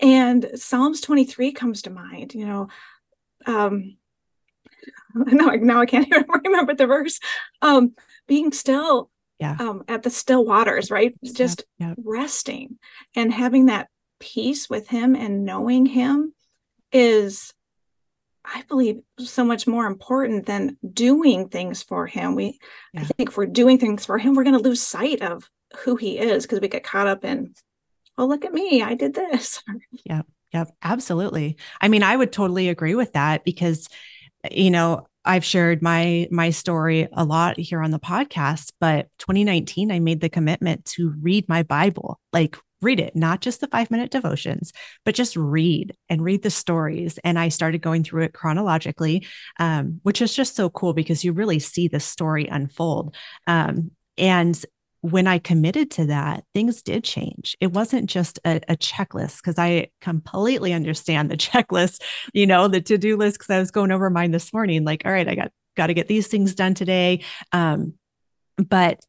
and 0.00 0.50
psalms 0.54 1.02
23 1.02 1.52
comes 1.52 1.82
to 1.82 1.90
mind 1.90 2.34
you 2.34 2.46
know 2.46 2.68
um 3.46 3.96
now, 5.14 5.50
now 5.54 5.80
I 5.80 5.86
can't 5.86 6.06
even 6.12 6.24
remember 6.44 6.74
the 6.74 6.86
verse. 6.86 7.20
Um, 7.60 7.94
being 8.26 8.52
still, 8.52 9.10
yeah, 9.42 9.56
um, 9.58 9.82
at 9.88 10.04
the 10.04 10.10
still 10.10 10.44
waters, 10.44 10.88
right? 10.90 11.14
Just 11.24 11.64
resting 11.96 12.78
and 13.16 13.32
having 13.32 13.66
that 13.66 13.88
peace 14.20 14.70
with 14.70 14.86
Him 14.88 15.16
and 15.16 15.44
knowing 15.44 15.84
Him 15.84 16.32
is, 16.92 17.52
I 18.44 18.62
believe, 18.68 19.00
so 19.18 19.44
much 19.44 19.66
more 19.66 19.86
important 19.86 20.46
than 20.46 20.76
doing 20.88 21.48
things 21.48 21.82
for 21.82 22.06
Him. 22.06 22.36
We, 22.36 22.60
yeah. 22.94 23.00
I 23.00 23.04
think, 23.04 23.30
if 23.30 23.36
we're 23.36 23.46
doing 23.46 23.78
things 23.78 24.06
for 24.06 24.16
Him, 24.16 24.34
we're 24.34 24.44
going 24.44 24.56
to 24.56 24.62
lose 24.62 24.80
sight 24.80 25.22
of 25.22 25.50
who 25.78 25.96
He 25.96 26.18
is 26.18 26.44
because 26.44 26.60
we 26.60 26.68
get 26.68 26.84
caught 26.84 27.08
up 27.08 27.24
in, 27.24 27.52
oh, 28.16 28.26
look 28.26 28.44
at 28.44 28.52
me, 28.52 28.80
I 28.80 28.94
did 28.94 29.12
this. 29.12 29.60
yeah. 30.04 30.22
Yep, 30.54 30.70
absolutely. 30.82 31.56
I 31.80 31.88
mean, 31.88 32.02
I 32.02 32.14
would 32.14 32.30
totally 32.30 32.68
agree 32.68 32.94
with 32.94 33.14
that 33.14 33.42
because 33.42 33.88
you 34.50 34.70
know, 34.70 35.06
I've 35.24 35.44
shared 35.44 35.82
my 35.82 36.28
my 36.30 36.50
story 36.50 37.08
a 37.12 37.24
lot 37.24 37.58
here 37.58 37.80
on 37.80 37.90
the 37.90 38.00
podcast, 38.00 38.72
but 38.80 39.08
2019 39.18 39.92
I 39.92 40.00
made 40.00 40.20
the 40.20 40.28
commitment 40.28 40.84
to 40.86 41.14
read 41.20 41.48
my 41.48 41.62
Bible, 41.62 42.20
like 42.32 42.56
read 42.80 42.98
it, 42.98 43.14
not 43.14 43.40
just 43.40 43.60
the 43.60 43.68
5-minute 43.68 44.10
devotions, 44.10 44.72
but 45.04 45.14
just 45.14 45.36
read 45.36 45.94
and 46.08 46.20
read 46.20 46.42
the 46.42 46.50
stories 46.50 47.18
and 47.22 47.38
I 47.38 47.48
started 47.48 47.80
going 47.80 48.02
through 48.02 48.24
it 48.24 48.34
chronologically, 48.34 49.24
um, 49.60 50.00
which 50.02 50.20
is 50.20 50.34
just 50.34 50.56
so 50.56 50.68
cool 50.68 50.92
because 50.92 51.22
you 51.22 51.32
really 51.32 51.60
see 51.60 51.86
the 51.86 52.00
story 52.00 52.48
unfold. 52.48 53.14
Um, 53.46 53.92
and 54.18 54.62
when 55.02 55.26
I 55.26 55.38
committed 55.38 55.90
to 55.92 56.06
that, 56.06 56.44
things 56.54 56.80
did 56.80 57.02
change. 57.02 57.56
It 57.60 57.72
wasn't 57.72 58.08
just 58.08 58.38
a, 58.44 58.60
a 58.68 58.76
checklist 58.76 59.38
because 59.38 59.58
I 59.58 59.88
completely 60.00 60.72
understand 60.72 61.30
the 61.30 61.36
checklist, 61.36 62.02
you 62.32 62.46
know, 62.46 62.68
the 62.68 62.80
to 62.80 62.96
do 62.96 63.16
list. 63.16 63.38
Because 63.38 63.50
I 63.50 63.58
was 63.58 63.72
going 63.72 63.90
over 63.90 64.08
mine 64.10 64.30
this 64.30 64.52
morning, 64.52 64.84
like, 64.84 65.02
all 65.04 65.12
right, 65.12 65.28
I 65.28 65.34
got 65.34 65.50
got 65.76 65.88
to 65.88 65.94
get 65.94 66.06
these 66.06 66.28
things 66.28 66.54
done 66.54 66.74
today. 66.74 67.24
Um, 67.50 67.94
but 68.56 69.00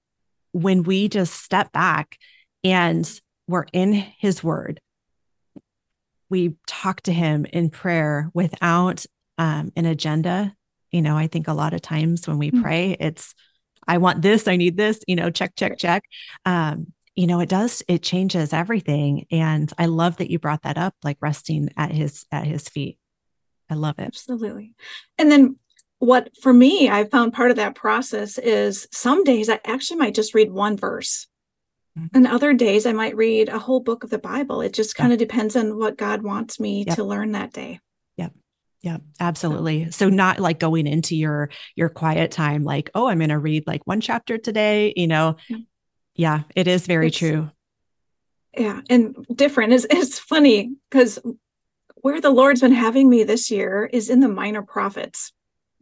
when 0.51 0.83
we 0.83 1.09
just 1.09 1.43
step 1.43 1.71
back 1.71 2.17
and 2.63 3.09
we're 3.47 3.65
in 3.71 3.93
His 3.93 4.43
Word, 4.43 4.81
we 6.27 6.55
talk 6.65 7.01
to 7.01 7.13
Him 7.13 7.45
in 7.45 7.69
prayer 7.69 8.31
without 8.33 9.05
um, 9.37 9.71
an 9.75 9.85
agenda. 9.85 10.55
You 10.91 11.03
know, 11.03 11.15
I 11.15 11.27
think 11.27 11.47
a 11.47 11.53
lot 11.53 11.75
of 11.75 11.81
times 11.81 12.27
when 12.27 12.39
we 12.39 12.49
mm-hmm. 12.49 12.63
pray, 12.63 12.97
it's 12.99 13.35
I 13.87 13.97
want 13.97 14.21
this, 14.21 14.47
I 14.47 14.55
need 14.55 14.77
this, 14.77 14.99
you 15.07 15.15
know, 15.15 15.29
check, 15.29 15.55
check, 15.55 15.77
check. 15.77 16.03
Um, 16.45 16.93
you 17.15 17.27
know, 17.27 17.39
it 17.39 17.49
does, 17.49 17.83
it 17.87 18.01
changes 18.01 18.53
everything. 18.53 19.25
And 19.31 19.71
I 19.77 19.85
love 19.85 20.17
that 20.17 20.31
you 20.31 20.39
brought 20.39 20.63
that 20.63 20.77
up, 20.77 20.95
like 21.03 21.17
resting 21.21 21.69
at 21.77 21.91
his 21.91 22.25
at 22.31 22.45
his 22.45 22.67
feet. 22.69 22.97
I 23.69 23.75
love 23.75 23.99
it. 23.99 24.07
Absolutely. 24.07 24.73
And 25.17 25.31
then 25.31 25.57
what 25.99 26.29
for 26.41 26.51
me, 26.51 26.89
I 26.89 27.05
found 27.05 27.33
part 27.33 27.51
of 27.51 27.57
that 27.57 27.75
process 27.75 28.37
is 28.37 28.87
some 28.91 29.23
days 29.23 29.49
I 29.49 29.59
actually 29.65 29.97
might 29.97 30.15
just 30.15 30.33
read 30.33 30.51
one 30.51 30.75
verse. 30.75 31.27
Mm-hmm. 31.97 32.17
And 32.17 32.27
other 32.27 32.53
days 32.53 32.85
I 32.85 32.93
might 32.93 33.15
read 33.15 33.49
a 33.49 33.59
whole 33.59 33.79
book 33.79 34.03
of 34.03 34.09
the 34.09 34.17
Bible. 34.17 34.61
It 34.61 34.73
just 34.73 34.95
kind 34.95 35.13
of 35.13 35.19
yeah. 35.19 35.27
depends 35.27 35.55
on 35.55 35.77
what 35.77 35.97
God 35.97 36.23
wants 36.23 36.59
me 36.59 36.83
yep. 36.85 36.95
to 36.95 37.03
learn 37.03 37.33
that 37.33 37.53
day. 37.53 37.79
Yeah, 38.83 38.97
absolutely. 39.17 39.91
So 39.91 40.09
not 40.09 40.39
like 40.39 40.59
going 40.59 40.87
into 40.87 41.15
your 41.15 41.49
your 41.75 41.87
quiet 41.87 42.31
time 42.31 42.65
like, 42.65 42.91
oh, 42.93 43.07
I'm 43.07 43.19
going 43.19 43.29
to 43.29 43.39
read 43.39 43.65
like 43.65 43.87
one 43.87 44.01
chapter 44.01 44.37
today, 44.37 44.93
you 44.97 45.07
know. 45.07 45.37
Yeah, 46.15 46.41
it 46.53 46.67
is 46.67 46.85
very 46.85 47.07
it's, 47.07 47.17
true. 47.17 47.49
Yeah, 48.55 48.81
and 48.89 49.15
different 49.33 49.71
is 49.71 49.87
it's 49.89 50.19
funny 50.19 50.75
cuz 50.91 51.17
where 51.95 52.19
the 52.19 52.29
Lord's 52.29 52.59
been 52.59 52.73
having 52.73 53.09
me 53.09 53.23
this 53.23 53.49
year 53.49 53.89
is 53.91 54.09
in 54.09 54.19
the 54.19 54.27
minor 54.27 54.61
prophets. 54.61 55.31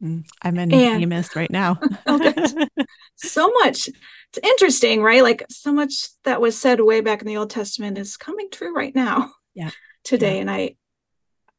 Mm, 0.01 0.23
I'm 0.43 0.59
in 0.59 0.71
and, 0.71 1.01
Amos 1.01 1.35
right 1.35 1.49
now. 1.49 1.79
so 3.15 3.49
much. 3.63 3.87
It's 3.87 4.39
interesting, 4.43 5.01
right? 5.01 5.23
Like 5.23 5.43
so 5.49 5.73
much 5.73 6.09
that 6.23 6.39
was 6.39 6.55
said 6.55 6.79
way 6.81 7.01
back 7.01 7.21
in 7.21 7.27
the 7.27 7.37
Old 7.37 7.49
Testament 7.49 7.97
is 7.97 8.15
coming 8.15 8.49
true 8.51 8.75
right 8.75 8.93
now. 8.93 9.31
Yeah. 9.55 9.71
Today. 10.03 10.35
Yeah. 10.35 10.41
And 10.41 10.51
I 10.51 10.75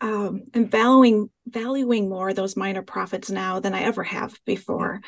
um, 0.03 0.43
am 0.53 0.69
valuing 0.69 1.31
valuing 1.47 2.09
more 2.09 2.35
those 2.35 2.57
minor 2.57 2.83
prophets 2.83 3.31
now 3.31 3.61
than 3.61 3.73
I 3.73 3.83
ever 3.83 4.03
have 4.03 4.39
before. 4.45 5.01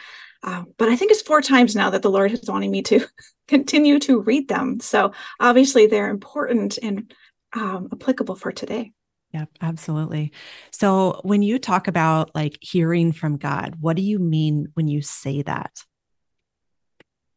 Uh, 0.43 0.65
but 0.79 0.89
I 0.89 0.97
think 0.97 1.11
it's 1.11 1.23
four 1.23 1.43
times 1.43 1.75
now 1.75 1.91
that 1.91 2.03
the 2.03 2.11
Lord 2.11 2.31
has 2.31 2.45
wanted 2.47 2.71
me 2.71 2.83
to 2.83 3.07
continue 3.49 3.99
to 4.01 4.21
read 4.21 4.49
them. 4.49 4.79
So 4.81 5.13
obviously 5.41 5.87
they're 5.87 6.11
important 6.11 6.79
and 6.83 7.13
um, 7.55 7.89
applicable 7.93 8.37
for 8.37 8.53
today. 8.53 8.93
Yeah, 9.33 9.47
absolutely. 9.61 10.33
So 10.71 11.21
when 11.25 11.43
you 11.43 11.59
talk 11.59 11.89
about 11.89 12.33
like 12.35 12.57
hearing 12.61 13.11
from 13.11 13.37
God, 13.37 13.77
what 13.81 13.97
do 13.97 14.03
you 14.03 14.21
mean 14.21 14.69
when 14.75 14.87
you 14.87 15.03
say 15.03 15.43
that? 15.43 15.73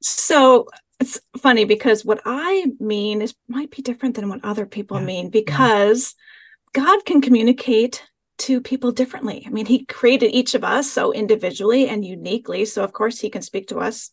So 0.01 0.67
it's 0.99 1.19
funny 1.39 1.65
because 1.65 2.05
what 2.05 2.21
I 2.23 2.67
mean 2.79 3.23
is 3.23 3.33
might 3.47 3.71
be 3.71 3.81
different 3.81 4.15
than 4.15 4.29
what 4.29 4.43
other 4.43 4.67
people 4.67 4.99
yeah. 4.99 5.05
mean 5.05 5.29
because 5.29 6.13
God 6.77 7.05
can 7.05 7.21
communicate 7.21 8.03
to 8.37 8.61
people 8.61 8.91
differently. 8.91 9.43
I 9.47 9.49
mean, 9.49 9.65
He 9.65 9.85
created 9.85 10.29
each 10.29 10.53
of 10.53 10.63
us 10.63 10.91
so 10.91 11.11
individually 11.11 11.89
and 11.89 12.05
uniquely. 12.05 12.65
So, 12.65 12.83
of 12.83 12.93
course, 12.93 13.19
He 13.19 13.31
can 13.31 13.41
speak 13.41 13.69
to 13.69 13.79
us 13.79 14.11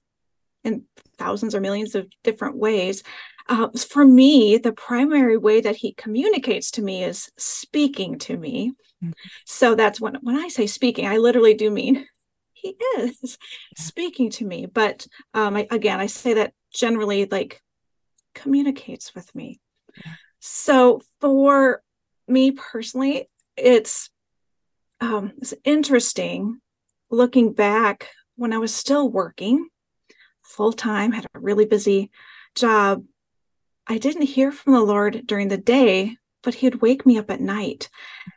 in 0.64 0.85
thousands 1.18 1.54
or 1.54 1.61
millions 1.61 1.94
of 1.94 2.09
different 2.23 2.56
ways. 2.56 3.02
Uh, 3.50 3.68
for 3.90 4.02
me, 4.02 4.56
the 4.56 4.73
primary 4.73 5.37
way 5.37 5.61
that 5.61 5.76
He 5.76 5.92
communicates 5.92 6.71
to 6.71 6.83
me 6.83 7.04
is 7.04 7.30
speaking 7.37 8.18
to 8.21 8.35
me. 8.35 8.73
Mm-hmm. 9.04 9.11
So 9.44 9.75
that's 9.75 10.00
when 10.00 10.14
when 10.23 10.37
I 10.37 10.49
say 10.49 10.66
speaking, 10.66 11.06
I 11.06 11.18
literally 11.18 11.52
do 11.52 11.71
mean 11.71 12.06
He 12.54 12.78
is 12.97 13.18
yeah. 13.23 13.83
speaking 13.83 14.30
to 14.30 14.47
me. 14.47 14.64
But 14.64 15.06
um, 15.35 15.54
I, 15.54 15.66
again, 15.71 16.00
I 16.00 16.06
say 16.06 16.33
that 16.35 16.54
generally, 16.73 17.26
like 17.26 17.61
communicates 18.35 19.14
with 19.14 19.35
me. 19.35 19.61
Yeah. 19.94 20.12
So 20.40 21.02
for 21.21 21.83
me 22.26 22.52
personally, 22.52 23.28
it's 23.56 24.10
um, 25.00 25.32
it's 25.38 25.54
interesting 25.64 26.60
looking 27.10 27.52
back 27.52 28.08
when 28.36 28.52
I 28.52 28.58
was 28.58 28.74
still 28.74 29.08
working 29.08 29.68
full 30.44 30.72
time, 30.72 31.12
had 31.12 31.26
a 31.34 31.40
really 31.40 31.64
busy 31.64 32.10
job. 32.54 33.04
I 33.86 33.98
didn't 33.98 34.22
hear 34.22 34.52
from 34.52 34.74
the 34.74 34.80
Lord 34.80 35.26
during 35.26 35.48
the 35.48 35.56
day, 35.56 36.16
but 36.42 36.54
He'd 36.54 36.76
wake 36.76 37.04
me 37.04 37.18
up 37.18 37.30
at 37.30 37.40
night, 37.40 37.88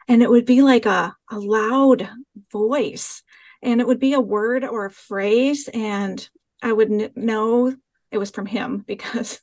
and 0.07 0.23
it 0.23 0.29
would 0.29 0.45
be 0.45 0.61
like 0.61 0.85
a, 0.85 1.15
a 1.29 1.39
loud 1.39 2.09
voice, 2.51 3.23
and 3.61 3.79
it 3.79 3.87
would 3.87 3.99
be 3.99 4.13
a 4.13 4.21
word 4.21 4.63
or 4.63 4.85
a 4.85 4.91
phrase, 4.91 5.69
and 5.73 6.27
I 6.61 6.73
would 6.73 6.91
n- 6.91 7.11
know 7.15 7.75
it 8.11 8.17
was 8.17 8.31
from 8.31 8.45
Him 8.45 8.79
because 8.87 9.41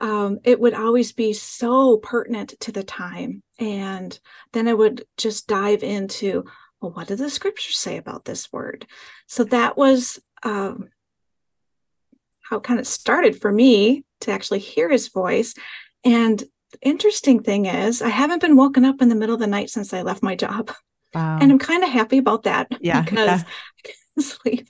um, 0.00 0.38
it 0.44 0.58
would 0.58 0.74
always 0.74 1.12
be 1.12 1.32
so 1.32 1.98
pertinent 1.98 2.54
to 2.60 2.72
the 2.72 2.82
time. 2.82 3.42
And 3.58 4.18
then 4.52 4.68
I 4.68 4.74
would 4.74 5.04
just 5.16 5.46
dive 5.46 5.82
into, 5.82 6.44
well, 6.80 6.92
what 6.92 7.08
do 7.08 7.16
the 7.16 7.30
scriptures 7.30 7.78
say 7.78 7.96
about 7.96 8.24
this 8.24 8.52
word? 8.52 8.86
So 9.26 9.44
that 9.44 9.76
was 9.76 10.20
um, 10.42 10.88
how 12.42 12.56
it 12.58 12.64
kind 12.64 12.80
of 12.80 12.86
started 12.86 13.40
for 13.40 13.52
me 13.52 14.04
to 14.22 14.32
actually 14.32 14.58
hear 14.58 14.90
his 14.90 15.08
voice. 15.08 15.54
And 16.04 16.42
interesting 16.82 17.42
thing 17.42 17.66
is, 17.66 18.02
I 18.02 18.08
haven't 18.08 18.40
been 18.40 18.56
woken 18.56 18.84
up 18.84 19.00
in 19.00 19.08
the 19.08 19.14
middle 19.14 19.34
of 19.34 19.40
the 19.40 19.46
night 19.46 19.70
since 19.70 19.92
I 19.92 20.02
left 20.02 20.22
my 20.22 20.34
job. 20.34 20.72
Wow. 21.14 21.38
And 21.40 21.52
I'm 21.52 21.60
kind 21.60 21.84
of 21.84 21.90
happy 21.90 22.18
about 22.18 22.42
that 22.42 22.66
yeah, 22.80 23.00
because 23.04 23.42
yeah. 23.42 23.44
I 23.46 23.82
can 23.84 23.94
sleep. 24.24 24.68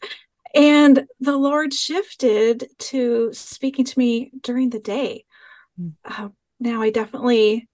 And 0.55 1.07
the 1.19 1.37
Lord 1.37 1.75
shifted 1.75 2.69
to 2.79 3.33
speaking 3.33 3.85
to 3.85 3.99
me 3.99 4.31
during 4.41 4.71
the 4.71 4.79
day. 4.79 5.25
Hmm. 5.77 5.89
Uh, 6.05 6.29
now 6.61 6.81
I 6.81 6.91
definitely, 6.91 7.69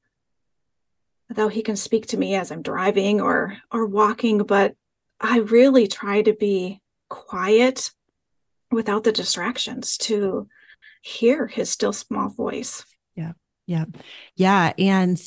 though 1.28 1.48
He 1.48 1.62
can 1.62 1.76
speak 1.76 2.06
to 2.08 2.16
me 2.16 2.34
as 2.34 2.50
I'm 2.50 2.62
driving 2.62 3.20
or 3.20 3.58
or 3.70 3.86
walking, 3.86 4.38
but 4.38 4.74
I 5.20 5.38
really 5.38 5.86
try 5.86 6.22
to 6.22 6.32
be 6.32 6.80
quiet 7.08 7.90
without 8.70 9.04
the 9.04 9.12
distractions 9.12 9.98
to 9.98 10.48
hear 11.02 11.46
His 11.46 11.70
still 11.70 11.92
small 11.92 12.30
voice. 12.30 12.84
Yeah, 13.14 13.32
yeah, 13.66 13.84
yeah, 14.36 14.72
and 14.78 15.20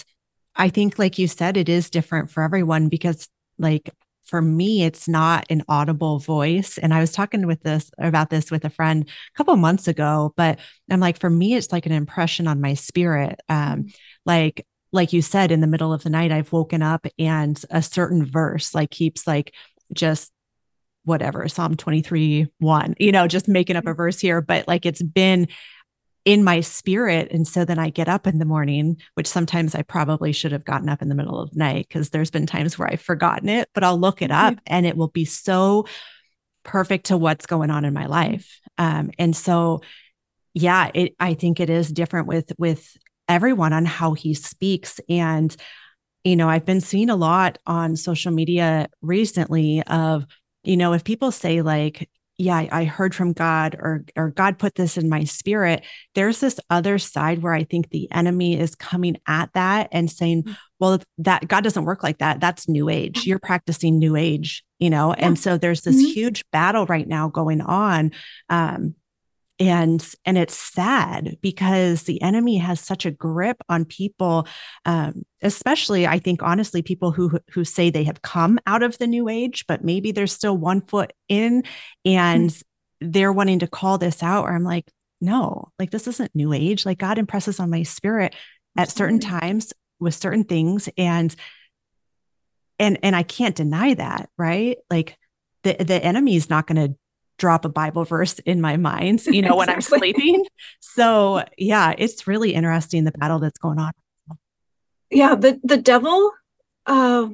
I 0.55 0.69
think, 0.69 0.98
like 0.98 1.19
you 1.19 1.27
said, 1.27 1.57
it 1.57 1.69
is 1.69 1.89
different 1.89 2.31
for 2.31 2.43
everyone 2.43 2.88
because, 2.88 3.27
like, 3.57 3.89
for 4.34 4.42
me 4.42 4.82
it's 4.82 5.08
not 5.08 5.46
an 5.52 5.62
audible 5.70 6.18
voice 6.18 6.80
and 6.80 6.92
i 6.92 7.00
was 7.00 7.12
talking 7.12 7.46
with 7.46 7.62
this 7.62 7.92
about 8.00 8.32
this 8.32 8.50
with 8.50 8.66
a 8.66 8.70
friend 8.72 9.08
a 9.08 9.38
couple 9.38 9.56
months 9.56 9.88
ago 9.88 10.34
but 10.36 10.58
i'm 10.90 11.00
like 11.00 11.20
for 11.20 11.30
me 11.30 11.54
it's 11.54 11.72
like 11.72 11.86
an 11.86 11.92
impression 11.92 12.48
on 12.48 12.60
my 12.60 12.74
spirit 12.74 13.40
um 13.48 13.86
like 14.25 14.66
like 14.92 15.13
you 15.13 15.22
said 15.22 15.52
in 15.52 15.62
the 15.62 15.68
middle 15.68 15.94
of 15.94 16.02
the 16.02 16.10
night 16.10 16.32
i've 16.32 16.52
woken 16.52 16.82
up 16.82 17.06
and 17.20 17.63
a 17.70 17.80
certain 17.80 18.25
verse 18.25 18.74
like 18.74 18.90
keeps 18.90 19.28
like 19.28 19.54
just 19.94 20.32
whatever 21.06 21.48
psalm 21.48 21.78
23 21.78 22.48
1 22.58 22.96
you 22.98 23.12
know 23.12 23.28
just 23.28 23.48
making 23.48 23.75
up 23.75 23.86
a 23.86 23.94
verse 23.94 24.20
here 24.20 24.42
but 24.42 24.68
like 24.68 24.84
it's 24.84 25.04
been 25.04 25.48
in 26.25 26.44
my 26.44 26.62
spirit. 26.62 27.32
And 27.32 27.46
so 27.48 27.65
then 27.65 27.80
I 27.80 27.89
get 27.89 28.08
up 28.08 28.27
in 28.27 28.39
the 28.39 28.46
morning, 28.46 28.98
which 29.15 29.27
sometimes 29.27 29.75
I 29.75 29.82
probably 29.82 30.32
should 30.32 30.53
have 30.53 30.63
gotten 30.63 30.88
up 30.88 31.01
in 31.01 31.10
the 31.10 31.15
middle 31.15 31.39
of 31.39 31.51
the 31.51 31.60
night 31.60 31.88
because 31.88 32.10
there's 32.10 32.32
been 32.32 32.46
times 32.46 32.77
where 32.77 32.89
I've 32.89 33.01
forgotten 33.01 33.50
it, 33.50 33.70
but 33.74 33.84
I'll 33.84 34.00
look 34.00 34.22
it 34.22 34.32
up 34.32 34.56
and 34.65 34.86
it 34.86 34.96
will 34.96 35.10
be 35.10 35.25
so 35.25 35.86
perfect 36.63 37.08
to 37.08 37.18
what's 37.18 37.46
going 37.46 37.70
on 37.70 37.84
in 37.84 37.94
my 37.94 38.06
life. 38.06 38.62
Um, 38.77 39.12
and 39.20 39.36
so, 39.36 39.82
yeah, 40.53 40.92
it, 40.94 41.13
I 41.20 41.34
think 41.34 41.60
it 41.60 41.70
is 41.70 41.92
different 41.92 42.27
with, 42.27 42.53
with 42.58 42.96
everyone 43.27 43.74
on 43.74 43.86
how 43.86 44.13
he 44.13 44.34
speaks. 44.34 45.01
And, 45.10 45.53
you 46.24 46.38
know, 46.38 46.48
I've 46.48 46.65
been 46.65 46.80
seeing 46.80 47.10
a 47.10 47.18
lot 47.18 47.58
on 47.68 47.98
social 47.98 48.32
media 48.32 48.88
recently 49.01 49.83
of, 49.83 50.25
you 50.64 50.77
know, 50.77 50.94
if 50.94 51.03
people 51.03 51.31
say 51.31 51.62
like, 51.62 52.09
yeah, 52.44 52.68
I 52.72 52.84
heard 52.84 53.16
from 53.16 53.34
God 53.34 53.75
or 53.75 54.03
or 54.16 54.29
God 54.29 54.60
put 54.60 54.75
this 54.75 54.98
in 54.98 55.08
my 55.08 55.24
spirit. 55.24 55.84
There's 56.14 56.40
this 56.40 56.60
other 56.70 57.00
side 57.00 57.42
where 57.42 57.53
I 57.53 57.64
think 57.64 57.90
the 57.90 58.12
enemy 58.12 58.60
is 58.60 58.75
coming 58.75 59.18
at 59.27 59.51
that 59.53 59.88
and 59.92 60.12
saying, 60.12 60.44
mm. 60.44 60.58
well, 60.79 61.01
that 61.20 61.48
God 61.48 61.64
doesn't 61.64 61.86
work 61.86 62.03
like 62.03 62.18
that. 62.18 62.42
That's 62.42 62.68
new 62.68 62.90
age. 62.90 63.25
You're 63.25 63.40
practicing 63.40 63.98
new 63.98 64.16
age, 64.16 64.64
you 64.79 64.90
know? 64.90 65.16
Yeah. 65.18 65.27
And 65.27 65.40
so 65.40 65.58
there's 65.58 65.82
this 65.82 65.96
mm-hmm. 65.96 66.12
huge 66.12 66.44
battle 66.51 66.86
right 66.86 67.08
now 67.08 67.29
going 67.29 67.62
on. 67.62 68.12
Um, 68.50 68.96
and 69.59 70.16
and 70.25 70.37
it's 70.37 70.57
sad 70.57 71.37
because 71.42 72.03
the 72.03 72.22
enemy 72.22 72.57
has 72.57 72.79
such 72.79 73.05
a 73.05 73.11
grip 73.11 73.57
on 73.70 73.85
people 73.85 74.48
um, 74.85 75.24
especially 75.42 76.07
i 76.07 76.18
think 76.18 76.42
honestly 76.42 76.81
people 76.81 77.11
who 77.11 77.39
who 77.51 77.63
say 77.63 77.89
they 77.89 78.03
have 78.03 78.22
come 78.22 78.57
out 78.66 78.81
of 78.81 78.98
the 78.98 79.07
new 79.07 79.29
age 79.29 79.66
but 79.68 79.83
maybe 79.83 80.11
there's 80.11 80.33
still 80.33 80.57
one 80.57 80.81
foot 80.81 81.13
in 81.29 81.63
and 82.03 82.50
mm-hmm. 82.50 83.11
they're 83.11 83.33
wanting 83.33 83.59
to 83.59 83.68
call 83.68 83.98
this 83.98 84.24
out 84.24 84.46
or 84.46 84.55
i'm 84.55 84.63
like 84.63 84.85
no 85.24 85.72
like 85.79 85.89
this 85.89 86.07
isn't 86.07 86.35
new 86.35 86.53
age. 86.53 86.85
Like 86.85 87.00
god 87.00 87.18
impresses 87.18 87.59
on 87.59 87.70
my 87.70 87.83
spirit 87.83 88.35
at 88.77 88.92
certain 88.92 89.20
times 89.20 89.74
with 90.00 90.13
certain 90.13 90.44
things 90.44 90.89
and 90.98 91.33
and 92.77 93.00
and 93.01 93.16
i 93.16 93.24
can't 93.24 93.55
deny 93.55 93.94
that 93.94 94.29
right? 94.37 94.77
Like 94.89 95.18
the 95.63 95.75
the 95.79 96.03
enemy 96.03 96.35
is 96.35 96.50
not 96.50 96.68
going 96.68 96.89
to 96.89 96.98
drop 97.44 97.66
a 97.66 97.70
Bible 97.70 98.06
verse 98.06 98.40
in 98.40 98.62
my 98.62 98.77
mind, 98.77 99.25
you 99.25 99.42
know, 99.42 99.58
when 99.58 99.70
I'm 99.70 99.82
sleeping. 99.82 100.46
So 100.79 101.44
yeah, 101.58 101.94
it's 101.98 102.25
really 102.25 102.53
interesting 102.53 103.03
the 103.03 103.12
battle 103.12 103.40
that's 103.40 103.60
going 103.60 103.79
on. 103.79 103.92
Yeah, 105.12 105.36
the 105.36 105.60
the 105.62 105.75
devil 105.75 106.32
uh, 106.86 107.27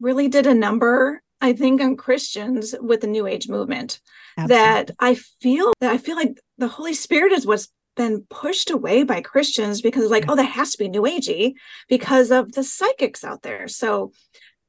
really 0.00 0.28
did 0.28 0.46
a 0.46 0.54
number, 0.54 1.20
I 1.42 1.52
think, 1.52 1.82
on 1.82 1.96
Christians 1.96 2.74
with 2.80 3.02
the 3.02 3.06
New 3.06 3.26
Age 3.26 3.46
movement. 3.50 4.00
Absolutely. 4.38 4.56
That 4.56 4.90
I 4.98 5.14
feel 5.42 5.74
that 5.80 5.92
I 5.92 5.98
feel 5.98 6.16
like 6.16 6.40
the 6.56 6.68
Holy 6.68 6.94
Spirit 6.94 7.32
is 7.32 7.46
what's 7.46 7.68
been 7.96 8.24
pushed 8.30 8.70
away 8.70 9.02
by 9.04 9.20
Christians 9.20 9.82
because 9.82 10.10
like, 10.10 10.24
yeah. 10.24 10.32
oh, 10.32 10.36
that 10.36 10.44
has 10.44 10.70
to 10.72 10.78
be 10.78 10.88
New 10.88 11.02
Agey 11.02 11.52
because 11.86 12.30
of 12.30 12.52
the 12.52 12.64
psychics 12.64 13.22
out 13.22 13.42
there. 13.42 13.68
So 13.68 14.12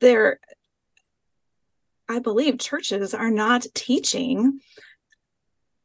they're 0.02 0.40
I 2.08 2.20
believe 2.20 2.60
churches 2.60 3.14
are 3.14 3.32
not 3.32 3.66
teaching 3.74 4.60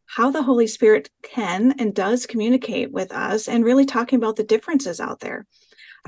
how 0.06 0.30
the 0.30 0.42
Holy 0.42 0.66
Spirit 0.66 1.08
can 1.22 1.74
and 1.78 1.94
does 1.94 2.26
communicate 2.26 2.90
with 2.90 3.12
us 3.12 3.48
and 3.48 3.64
really 3.64 3.86
talking 3.86 4.16
about 4.16 4.36
the 4.36 4.42
differences 4.42 5.00
out 5.00 5.20
there. 5.20 5.46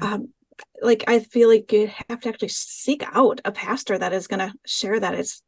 Um, 0.01 0.31
like, 0.81 1.05
I 1.07 1.21
feel 1.21 1.49
like 1.49 1.73
you 1.73 1.91
have 2.09 2.21
to 2.21 2.29
actually 2.29 2.49
seek 2.49 3.05
out 3.13 3.41
a 3.45 3.53
pastor 3.53 3.97
that 3.97 4.13
is 4.13 4.27
going 4.27 4.41
to 4.41 4.55
share 4.67 4.99
that. 4.99 5.15
It's, 5.15 5.43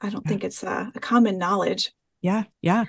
I 0.00 0.08
don't 0.08 0.24
yeah. 0.24 0.28
think 0.28 0.44
it's 0.44 0.62
a, 0.62 0.90
a 0.94 1.00
common 1.00 1.36
knowledge. 1.36 1.92
Yeah. 2.22 2.44
Yeah. 2.62 2.84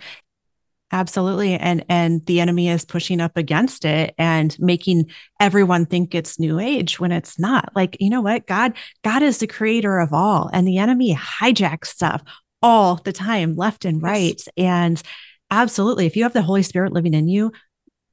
Absolutely. 0.91 1.56
And 1.56 1.86
and 1.88 2.25
the 2.25 2.41
enemy 2.41 2.69
is 2.69 2.84
pushing 2.84 3.21
up 3.21 3.38
against 3.38 3.86
it 3.86 4.13
and 4.17 4.56
making 4.60 5.10
everyone 5.39 5.86
think 5.86 6.13
it's 6.13 6.39
new 6.39 6.60
age 6.60 6.99
when 6.99 7.12
it's 7.12 7.39
not. 7.39 7.71
Like, 7.75 7.97
you 7.99 8.10
know 8.10 8.21
what? 8.21 8.45
God 8.45 8.73
God 9.04 9.23
is 9.23 9.38
the 9.38 9.47
creator 9.47 9.99
of 9.99 10.12
all 10.13 10.49
and 10.51 10.67
the 10.67 10.77
enemy 10.77 11.15
hijacks 11.15 11.88
stuff 11.88 12.21
all 12.62 12.95
the 12.95 13.13
time, 13.13 13.56
left 13.56 13.86
and 13.86 14.01
right. 14.04 14.36
Yes. 14.36 14.49
And 14.58 15.01
absolutely, 15.49 16.06
if 16.06 16.15
you 16.15 16.23
have 16.23 16.34
the 16.34 16.41
Holy 16.41 16.63
Spirit 16.63 16.93
living 16.93 17.13
in 17.13 17.27
you, 17.27 17.51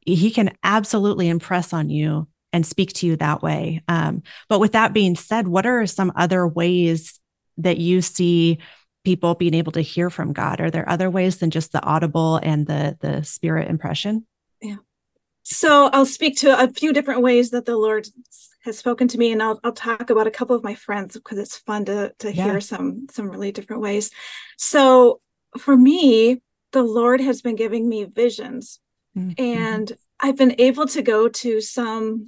he 0.07 0.31
can 0.31 0.53
absolutely 0.63 1.29
impress 1.29 1.73
on 1.73 1.91
you 1.91 2.29
and 2.53 2.65
speak 2.65 2.93
to 2.95 3.07
you 3.07 3.17
that 3.17 3.43
way. 3.43 3.83
Um, 3.89 4.23
but 4.49 4.61
with 4.61 4.73
that 4.73 4.95
being 4.95 5.17
said, 5.17 5.47
what 5.47 5.67
are 5.67 5.87
some 5.87 6.13
other 6.17 6.47
ways 6.47 7.21
that 7.59 7.77
you 7.77 8.01
see 8.01 8.59
people 9.05 9.35
being 9.35 9.55
able 9.55 9.73
to 9.73 9.81
hear 9.81 10.11
from 10.11 10.33
God? 10.33 10.61
Are 10.61 10.71
there 10.71 10.89
other 10.89 11.11
ways 11.11 11.39
than 11.39 11.51
just 11.51 11.73
the 11.73 11.83
audible 11.83 12.41
and 12.43 12.67
the 12.67 12.97
the 13.01 13.23
spirit 13.23 13.69
impression? 13.69 14.27
Yeah. 14.61 14.77
So 15.43 15.89
I'll 15.93 16.07
speak 16.07 16.37
to 16.39 16.63
a 16.63 16.69
few 16.69 16.93
different 16.93 17.23
ways 17.23 17.51
that 17.51 17.65
the 17.65 17.77
Lord 17.77 18.07
has 18.65 18.79
spoken 18.79 19.09
to 19.09 19.19
me, 19.19 19.33
and 19.33 19.43
I'll 19.43 19.61
I'll 19.65 19.73
talk 19.73 20.11
about 20.11 20.27
a 20.27 20.33
couple 20.33 20.57
of 20.57 20.65
my 20.65 20.75
friends 20.75 21.15
because 21.15 21.39
it's 21.39 21.57
fun 21.57 21.85
to 21.87 22.13
to 22.19 22.33
yeah. 22.33 22.45
hear 22.45 22.61
some 22.61 23.07
some 23.11 23.31
really 23.31 23.53
different 23.53 23.83
ways. 23.83 24.11
So 24.57 25.21
for 25.57 25.77
me, 25.77 26.43
the 26.73 26.83
Lord 26.83 27.21
has 27.21 27.41
been 27.41 27.57
giving 27.57 27.89
me 27.89 28.05
visions, 28.05 28.81
mm-hmm. 29.17 29.43
and 29.43 29.93
I've 30.21 30.37
been 30.37 30.57
able 30.59 30.87
to 30.89 31.03
go 31.03 31.29
to 31.29 31.61
some 31.61 32.27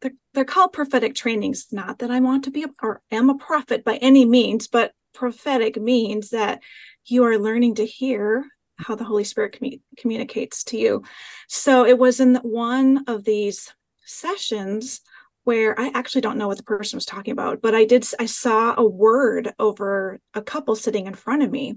they're, 0.00 0.12
they're 0.34 0.44
called 0.44 0.72
prophetic 0.72 1.14
trainings. 1.14 1.66
Not 1.72 1.98
that 1.98 2.10
I 2.10 2.20
want 2.20 2.44
to 2.44 2.50
be 2.50 2.64
a, 2.64 2.68
or 2.82 3.02
am 3.10 3.30
a 3.30 3.36
prophet 3.36 3.84
by 3.84 3.96
any 3.96 4.24
means, 4.24 4.66
but 4.66 4.92
prophetic 5.12 5.80
means 5.80 6.30
that 6.30 6.60
you 7.06 7.24
are 7.24 7.38
learning 7.38 7.76
to 7.76 7.86
hear 7.86 8.44
how 8.78 8.94
the 8.94 9.04
Holy 9.04 9.24
Spirit 9.24 9.58
commu- 9.60 9.80
communicates 9.98 10.64
to 10.64 10.78
you. 10.78 11.02
So 11.48 11.84
it 11.84 11.98
was 11.98 12.20
in 12.20 12.36
one 12.36 13.04
of 13.06 13.24
these 13.24 13.72
sessions 14.04 15.00
where 15.44 15.78
I 15.78 15.90
actually 15.94 16.20
don't 16.20 16.38
know 16.38 16.48
what 16.48 16.56
the 16.56 16.62
person 16.62 16.96
was 16.96 17.06
talking 17.06 17.32
about, 17.32 17.62
but 17.62 17.74
I 17.74 17.84
did, 17.84 18.06
I 18.18 18.26
saw 18.26 18.74
a 18.76 18.86
word 18.86 19.52
over 19.58 20.20
a 20.34 20.42
couple 20.42 20.76
sitting 20.76 21.06
in 21.06 21.14
front 21.14 21.42
of 21.42 21.50
me, 21.50 21.76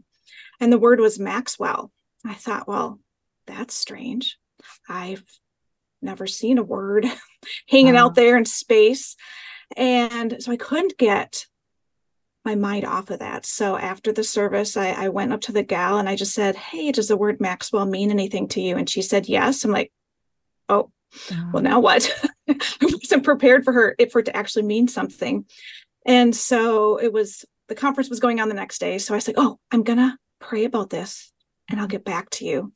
and 0.60 0.72
the 0.72 0.80
word 0.80 1.00
was 1.00 1.20
Maxwell. 1.20 1.92
I 2.26 2.34
thought, 2.34 2.68
well, 2.68 3.00
that's 3.48 3.76
strange. 3.76 4.38
I've 4.88 5.24
never 6.02 6.28
seen 6.28 6.58
a 6.58 6.64
word 6.64 7.06
hanging 7.70 7.96
wow. 7.96 8.06
out 8.06 8.16
there 8.16 8.38
in 8.38 8.46
space. 8.46 9.16
And 9.76 10.42
so 10.42 10.52
I 10.52 10.58
couldn't 10.58 10.98
get 10.98 11.46
my 12.46 12.56
mind 12.56 12.86
off 12.86 13.10
of 13.10 13.20
that. 13.20 13.46
So 13.46 13.78
after 13.78 14.12
the 14.12 14.24
service, 14.24 14.76
I, 14.76 14.92
I, 14.92 15.10
went 15.10 15.32
up 15.32 15.42
to 15.42 15.52
the 15.52 15.64
gal 15.64 15.98
and 15.98 16.10
I 16.10 16.16
just 16.16 16.34
said, 16.34 16.56
Hey, 16.56 16.92
does 16.92 17.08
the 17.08 17.18
word 17.18 17.40
Maxwell 17.40 17.86
mean 17.86 18.12
anything 18.12 18.48
to 18.50 18.62
you? 18.62 18.76
And 18.76 18.90
she 18.90 19.02
said, 19.02 19.28
Yes. 19.28 19.64
I'm 19.64 19.72
like, 19.72 19.92
Oh, 20.68 20.92
well, 21.32 21.52
oh. 21.56 21.60
now 21.60 21.80
what? 21.80 22.10
I 22.50 22.56
wasn't 22.82 23.24
prepared 23.24 23.64
for 23.64 23.72
her 23.72 23.96
for 24.12 24.20
it 24.20 24.26
to 24.26 24.36
actually 24.36 24.64
mean 24.64 24.88
something. 24.88 25.46
And 26.06 26.36
so 26.36 26.98
it 26.98 27.14
was 27.14 27.46
the 27.70 27.76
conference 27.76 28.10
was 28.10 28.20
going 28.20 28.42
on 28.42 28.50
the 28.50 28.56
next 28.56 28.80
day. 28.80 28.98
So 28.98 29.16
I 29.16 29.20
said, 29.20 29.36
Oh, 29.38 29.60
I'm 29.72 29.84
gonna 29.84 30.18
pray 30.40 30.66
about 30.66 30.90
this 30.90 31.32
and 31.70 31.80
I'll 31.80 31.88
get 31.88 32.04
back 32.04 32.30
to 32.32 32.46
you. 32.46 32.74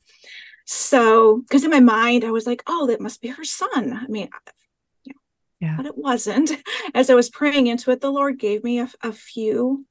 So, 0.64 1.38
because 1.38 1.64
in 1.64 1.70
my 1.70 1.80
mind, 1.80 2.24
I 2.24 2.30
was 2.30 2.46
like, 2.46 2.62
Oh, 2.66 2.86
that 2.86 3.00
must 3.00 3.20
be 3.20 3.28
her 3.28 3.44
son. 3.44 3.92
I 3.92 4.06
mean, 4.06 4.28
yeah. 5.60 5.76
but 5.76 5.86
it 5.86 5.96
wasn't. 5.96 6.50
As 6.94 7.10
I 7.10 7.14
was 7.14 7.30
praying 7.30 7.66
into 7.66 7.90
it, 7.90 8.00
the 8.00 8.10
Lord 8.10 8.38
gave 8.38 8.64
me 8.64 8.80
a, 8.80 8.88
a 9.02 9.12
few 9.12 9.86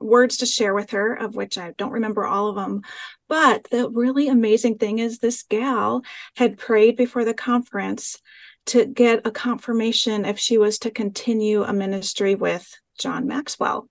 words 0.00 0.38
to 0.38 0.46
share 0.46 0.74
with 0.74 0.90
her, 0.90 1.14
of 1.14 1.34
which 1.34 1.58
I 1.58 1.72
don't 1.76 1.92
remember 1.92 2.26
all 2.26 2.48
of 2.48 2.56
them. 2.56 2.82
But 3.28 3.68
the 3.70 3.88
really 3.90 4.28
amazing 4.28 4.78
thing 4.78 4.98
is, 4.98 5.18
this 5.18 5.42
gal 5.42 6.02
had 6.36 6.58
prayed 6.58 6.96
before 6.96 7.24
the 7.24 7.34
conference 7.34 8.18
to 8.66 8.86
get 8.86 9.26
a 9.26 9.30
confirmation 9.30 10.24
if 10.24 10.38
she 10.38 10.58
was 10.58 10.78
to 10.80 10.90
continue 10.90 11.62
a 11.62 11.72
ministry 11.72 12.34
with 12.34 12.72
John 12.98 13.26
Maxwell. 13.26 13.88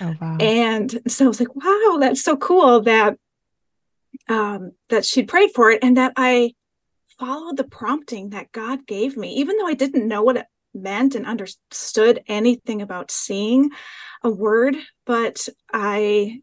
Oh, 0.00 0.14
wow. 0.20 0.36
And 0.40 1.00
so 1.06 1.26
I 1.26 1.28
was 1.28 1.40
like, 1.40 1.54
wow, 1.54 1.98
that's 2.00 2.22
so 2.22 2.36
cool 2.36 2.82
that 2.82 3.18
um, 4.28 4.72
that 4.88 5.04
she'd 5.04 5.28
prayed 5.28 5.50
for 5.54 5.70
it 5.70 5.80
and 5.82 5.96
that 5.96 6.14
I 6.16 6.54
followed 7.18 7.56
the 7.56 7.64
prompting 7.64 8.30
that 8.30 8.52
God 8.52 8.86
gave 8.86 9.16
me, 9.16 9.34
even 9.34 9.56
though 9.56 9.66
I 9.66 9.74
didn't 9.74 10.08
know 10.08 10.22
what 10.22 10.36
it 10.36 10.46
meant 10.74 11.14
and 11.14 11.26
understood 11.26 12.22
anything 12.26 12.82
about 12.82 13.10
seeing 13.10 13.70
a 14.22 14.30
word, 14.30 14.76
but 15.04 15.48
I 15.72 16.42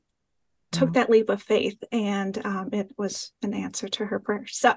took 0.71 0.93
that 0.93 1.09
leap 1.09 1.29
of 1.29 1.41
faith 1.41 1.81
and 1.91 2.43
um, 2.45 2.69
it 2.73 2.91
was 2.97 3.31
an 3.43 3.53
answer 3.53 3.87
to 3.87 4.05
her 4.05 4.19
prayer. 4.19 4.45
So, 4.47 4.73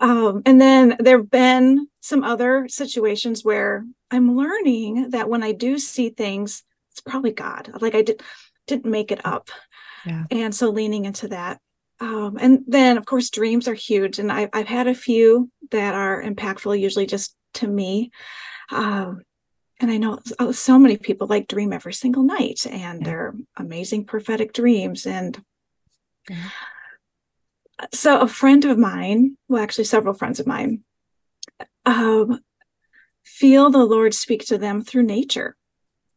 um, 0.00 0.42
and 0.46 0.60
then 0.60 0.96
there 1.00 1.18
have 1.18 1.30
been 1.30 1.88
some 2.00 2.22
other 2.22 2.68
situations 2.68 3.44
where 3.44 3.84
I'm 4.10 4.36
learning 4.36 5.10
that 5.10 5.28
when 5.28 5.42
I 5.42 5.52
do 5.52 5.78
see 5.78 6.10
things, 6.10 6.62
it's 6.92 7.00
probably 7.00 7.32
God. 7.32 7.70
Like 7.80 7.94
I 7.94 8.02
did, 8.02 8.22
didn't 8.66 8.90
make 8.90 9.10
it 9.10 9.26
up. 9.26 9.50
Yeah. 10.06 10.24
And 10.30 10.54
so 10.54 10.70
leaning 10.70 11.04
into 11.04 11.28
that. 11.28 11.60
Um, 12.00 12.36
and 12.40 12.64
then, 12.66 12.98
of 12.98 13.06
course, 13.06 13.30
dreams 13.30 13.68
are 13.68 13.74
huge. 13.74 14.18
And 14.18 14.30
I, 14.30 14.48
I've 14.52 14.66
had 14.66 14.88
a 14.88 14.94
few 14.94 15.50
that 15.70 15.94
are 15.94 16.22
impactful, 16.22 16.78
usually 16.78 17.06
just 17.06 17.36
to 17.54 17.68
me. 17.68 18.10
Um, 18.70 19.22
and 19.80 19.90
I 19.90 19.96
know 19.96 20.18
oh, 20.38 20.52
so 20.52 20.78
many 20.78 20.96
people 20.96 21.26
like 21.26 21.48
dream 21.48 21.72
every 21.72 21.92
single 21.92 22.22
night 22.22 22.66
and 22.66 23.00
yeah. 23.00 23.04
they're 23.04 23.34
amazing 23.56 24.06
prophetic 24.06 24.52
dreams. 24.52 25.06
And 25.06 25.42
yeah. 26.30 26.50
so 27.92 28.20
a 28.20 28.28
friend 28.28 28.64
of 28.64 28.78
mine, 28.78 29.36
well, 29.48 29.62
actually 29.62 29.84
several 29.84 30.14
friends 30.14 30.40
of 30.40 30.46
mine, 30.46 30.84
um, 31.84 32.40
feel 33.24 33.70
the 33.70 33.84
Lord 33.84 34.14
speak 34.14 34.46
to 34.46 34.58
them 34.58 34.82
through 34.82 35.02
nature. 35.02 35.56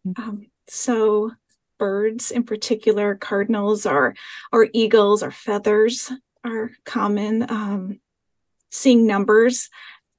Mm-hmm. 0.07 0.29
Um, 0.29 0.45
so 0.67 1.31
birds 1.77 2.31
in 2.31 2.43
particular, 2.43 3.15
cardinals 3.15 3.85
or 3.85 4.15
or 4.51 4.69
eagles 4.73 5.23
or 5.23 5.31
feathers 5.31 6.11
are 6.43 6.71
common. 6.85 7.49
Um, 7.49 7.99
seeing 8.69 9.07
numbers 9.07 9.69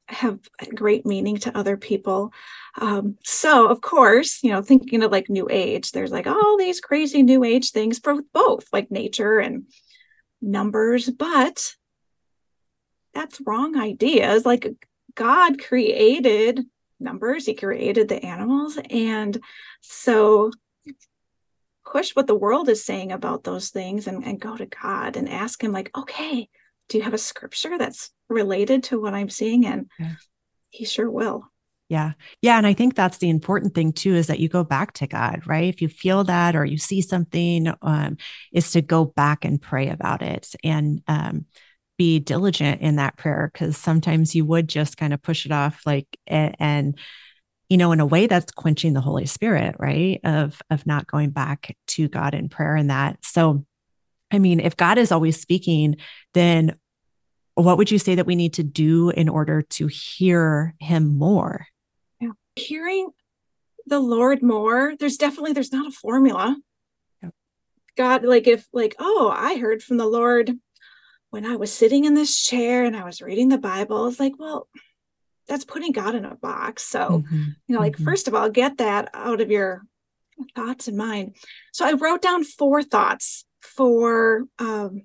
have 0.09 0.39
great 0.75 1.05
meaning 1.05 1.37
to 1.37 1.57
other 1.57 1.77
people. 1.77 2.33
Um, 2.81 3.19
so, 3.25 3.69
of 3.69 3.81
course, 3.81 4.43
you 4.43 4.51
know, 4.51 4.63
thinking 4.63 5.03
of 5.03 5.13
like 5.13 5.29
New 5.29 5.49
Age, 5.51 5.93
there's 5.93 6.11
like 6.11 6.27
all 6.27 6.57
these 6.57 6.81
crazy 6.81 7.23
New 7.23 7.45
Age 7.45 7.71
things 7.71 7.99
for 7.99 8.23
both, 8.33 8.67
like 8.73 8.91
nature 8.91 9.39
and 9.39 9.67
numbers, 10.41 11.11
but 11.11 11.75
that's 13.15 13.41
wrong 13.45 13.77
ideas. 13.77 14.47
Like 14.47 14.69
God 15.15 15.63
created 15.63 16.65
numbers, 17.01 17.47
He 17.47 17.55
created 17.55 18.09
the 18.09 18.25
animals. 18.25 18.79
And 18.91 19.39
so, 19.83 20.53
push 21.91 22.15
what 22.15 22.27
the 22.27 22.35
world 22.35 22.69
is 22.69 22.85
saying 22.85 23.13
about 23.13 23.45
those 23.45 23.71
things 23.71 24.07
and, 24.07 24.25
and 24.25 24.41
go 24.41 24.57
to 24.57 24.67
God 24.67 25.17
and 25.17 25.29
ask 25.29 25.63
Him, 25.63 25.73
like, 25.73 25.91
okay, 25.97 26.49
do 26.89 26.99
you 26.99 27.05
have 27.05 27.15
a 27.15 27.19
scripture 27.19 27.79
that's 27.79 28.11
related 28.29 28.85
to 28.85 29.01
what 29.01 29.15
I'm 29.15 29.29
seeing? 29.29 29.67
And 29.67 29.91
yeah. 29.99 30.15
he 30.71 30.85
sure 30.85 31.11
will. 31.11 31.45
Yeah. 31.89 32.13
Yeah. 32.43 32.59
And 32.59 32.67
I 32.67 32.75
think 32.75 32.95
that's 32.95 33.19
the 33.19 33.31
important 33.31 33.75
thing 33.75 33.93
too, 33.93 34.15
is 34.15 34.27
that 34.27 34.41
you 34.41 34.49
go 34.49 34.63
back 34.63 34.93
to 34.95 35.07
God, 35.07 35.43
right? 35.47 35.73
If 35.73 35.81
you 35.81 35.89
feel 35.89 36.25
that 36.25 36.55
or 36.55 36.65
you 36.65 36.77
see 36.77 37.01
something, 37.01 37.73
um, 37.81 38.19
is 38.53 38.71
to 38.73 38.83
go 38.83 39.07
back 39.07 39.47
and 39.47 39.61
pray 39.61 39.89
about 39.89 40.21
it 40.21 40.55
and 40.63 41.03
um, 41.09 41.47
be 41.97 42.19
diligent 42.19 42.83
in 42.83 42.97
that 42.97 43.17
prayer. 43.17 43.51
Cause 43.55 43.79
sometimes 43.79 44.35
you 44.35 44.45
would 44.45 44.69
just 44.69 44.99
kind 44.99 45.15
of 45.15 45.23
push 45.23 45.47
it 45.47 45.53
off 45.53 45.81
like, 45.87 46.07
and, 46.27 46.55
and 46.59 46.99
you 47.69 47.77
know, 47.77 47.93
in 47.93 48.01
a 48.01 48.07
way 48.07 48.27
that's 48.27 48.51
quenching 48.53 48.95
the 48.95 49.01
Holy 49.01 49.27
Spirit, 49.27 49.77
right? 49.79 50.21
Of, 50.25 50.61
of 50.71 50.87
not 50.87 51.07
going 51.07 51.31
back 51.31 51.77
to 51.89 52.09
God 52.09 52.35
in 52.35 52.49
prayer 52.49 52.77
and 52.77 52.91
that. 52.91 53.19
So, 53.25 53.65
I 54.31 54.39
mean, 54.39 54.61
if 54.61 54.77
God 54.77 54.99
is 54.99 55.13
always 55.13 55.41
speaking, 55.41 55.97
then 56.35 56.77
what 57.55 57.77
would 57.77 57.91
you 57.91 57.99
say 57.99 58.15
that 58.15 58.27
we 58.27 58.37
need 58.37 58.55
to 58.55 58.63
do 58.63 59.11
in 59.11 59.29
order 59.29 59.63
to 59.63 59.87
hear 59.87 60.75
him 60.79 61.19
more? 61.19 61.67
Yeah. 62.21 62.31
Hearing 62.57 63.11
the 63.87 64.01
Lord 64.01 64.43
more, 64.43 64.95
there's 64.99 65.17
definitely 65.17 65.53
there's 65.53 65.73
not 65.73 65.89
a 65.89 65.97
formula. 65.97 66.57
yeah. 67.23 67.31
God, 67.97 68.25
like 68.25 68.47
if 68.47 68.67
like, 68.73 68.95
oh, 68.99 69.33
I 69.35 69.59
heard 69.59 69.83
from 69.83 69.97
the 69.97 70.07
Lord 70.07 70.53
when 71.31 71.45
I 71.45 71.57
was 71.57 71.73
sitting 71.73 72.05
in 72.05 72.15
this 72.15 72.41
chair 72.41 72.85
and 72.85 72.97
I 72.97 73.05
was 73.05 73.21
reading 73.21 73.49
the 73.49 73.59
Bible. 73.59 74.07
It's 74.07 74.21
like, 74.21 74.39
well, 74.39 74.69
that's 75.49 75.65
putting 75.65 75.93
God 75.93 76.15
in 76.15 76.25
a 76.25 76.37
box. 76.37 76.85
So, 76.85 77.23
mm-hmm. 77.25 77.43
you 77.67 77.75
know, 77.75 77.81
like 77.81 77.95
mm-hmm. 77.95 78.05
first 78.05 78.29
of 78.29 78.35
all, 78.35 78.51
get 78.51 78.79
that 78.79 79.11
out 79.15 79.41
of 79.41 79.51
your 79.51 79.83
thoughts 80.55 80.89
and 80.89 80.97
mind. 80.97 81.37
So 81.73 81.87
I 81.87 81.93
wrote 81.93 82.23
down 82.23 82.45
four 82.45 82.83
thoughts 82.83 83.45
for 83.61 84.45
um, 84.59 85.03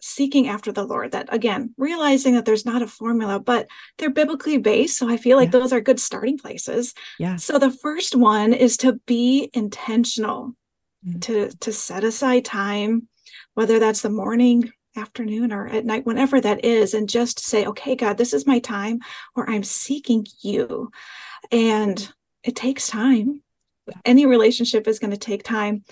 seeking 0.00 0.48
after 0.48 0.72
the 0.72 0.84
Lord. 0.84 1.12
That 1.12 1.32
again, 1.32 1.74
realizing 1.76 2.34
that 2.34 2.44
there's 2.44 2.66
not 2.66 2.82
a 2.82 2.86
formula, 2.86 3.38
but 3.40 3.68
they're 3.98 4.10
biblically 4.10 4.58
based. 4.58 4.98
So 4.98 5.08
I 5.08 5.16
feel 5.16 5.36
like 5.36 5.52
yeah. 5.52 5.60
those 5.60 5.72
are 5.72 5.80
good 5.80 6.00
starting 6.00 6.38
places. 6.38 6.94
Yeah. 7.18 7.36
So 7.36 7.58
the 7.58 7.70
first 7.70 8.16
one 8.16 8.52
is 8.52 8.76
to 8.78 9.00
be 9.06 9.50
intentional, 9.52 10.54
mm-hmm. 11.06 11.20
to 11.20 11.50
to 11.60 11.72
set 11.72 12.04
aside 12.04 12.44
time, 12.44 13.08
whether 13.54 13.78
that's 13.78 14.02
the 14.02 14.10
morning, 14.10 14.72
afternoon, 14.96 15.52
or 15.52 15.66
at 15.68 15.84
night, 15.84 16.06
whenever 16.06 16.40
that 16.40 16.64
is, 16.64 16.94
and 16.94 17.08
just 17.08 17.40
say, 17.40 17.66
okay, 17.66 17.96
God, 17.96 18.18
this 18.18 18.32
is 18.32 18.46
my 18.46 18.58
time 18.58 19.00
where 19.34 19.48
I'm 19.48 19.62
seeking 19.62 20.26
you. 20.40 20.90
And 21.50 22.12
it 22.42 22.56
takes 22.56 22.88
time. 22.88 23.42
Any 24.04 24.26
relationship 24.26 24.86
is 24.86 24.98
going 24.98 25.12
to 25.12 25.16
take 25.16 25.42
time 25.42 25.84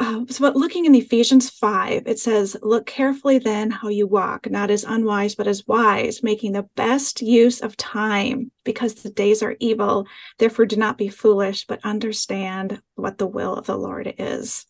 uh, 0.00 0.24
so 0.28 0.40
but 0.40 0.56
looking 0.56 0.84
in 0.84 0.94
ephesians 0.94 1.48
5 1.48 2.02
it 2.06 2.18
says 2.18 2.56
look 2.62 2.86
carefully 2.86 3.38
then 3.38 3.70
how 3.70 3.88
you 3.88 4.06
walk 4.06 4.50
not 4.50 4.70
as 4.70 4.84
unwise 4.84 5.34
but 5.34 5.46
as 5.46 5.66
wise 5.66 6.22
making 6.22 6.52
the 6.52 6.68
best 6.74 7.22
use 7.22 7.60
of 7.60 7.76
time 7.76 8.50
because 8.64 8.94
the 8.94 9.10
days 9.10 9.42
are 9.42 9.56
evil 9.60 10.06
therefore 10.38 10.66
do 10.66 10.76
not 10.76 10.98
be 10.98 11.08
foolish 11.08 11.66
but 11.66 11.80
understand 11.84 12.80
what 12.96 13.18
the 13.18 13.26
will 13.26 13.54
of 13.54 13.66
the 13.66 13.76
lord 13.76 14.12
is 14.18 14.66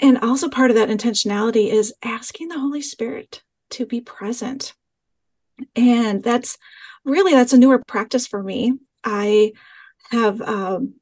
and 0.00 0.18
also 0.18 0.48
part 0.48 0.70
of 0.70 0.76
that 0.76 0.88
intentionality 0.88 1.68
is 1.68 1.94
asking 2.02 2.48
the 2.48 2.58
holy 2.58 2.82
spirit 2.82 3.42
to 3.70 3.86
be 3.86 4.00
present 4.00 4.74
and 5.76 6.22
that's 6.22 6.58
really 7.04 7.32
that's 7.32 7.52
a 7.52 7.58
newer 7.58 7.82
practice 7.86 8.26
for 8.26 8.42
me 8.42 8.74
i 9.04 9.52
have 10.10 10.40
um, 10.42 10.94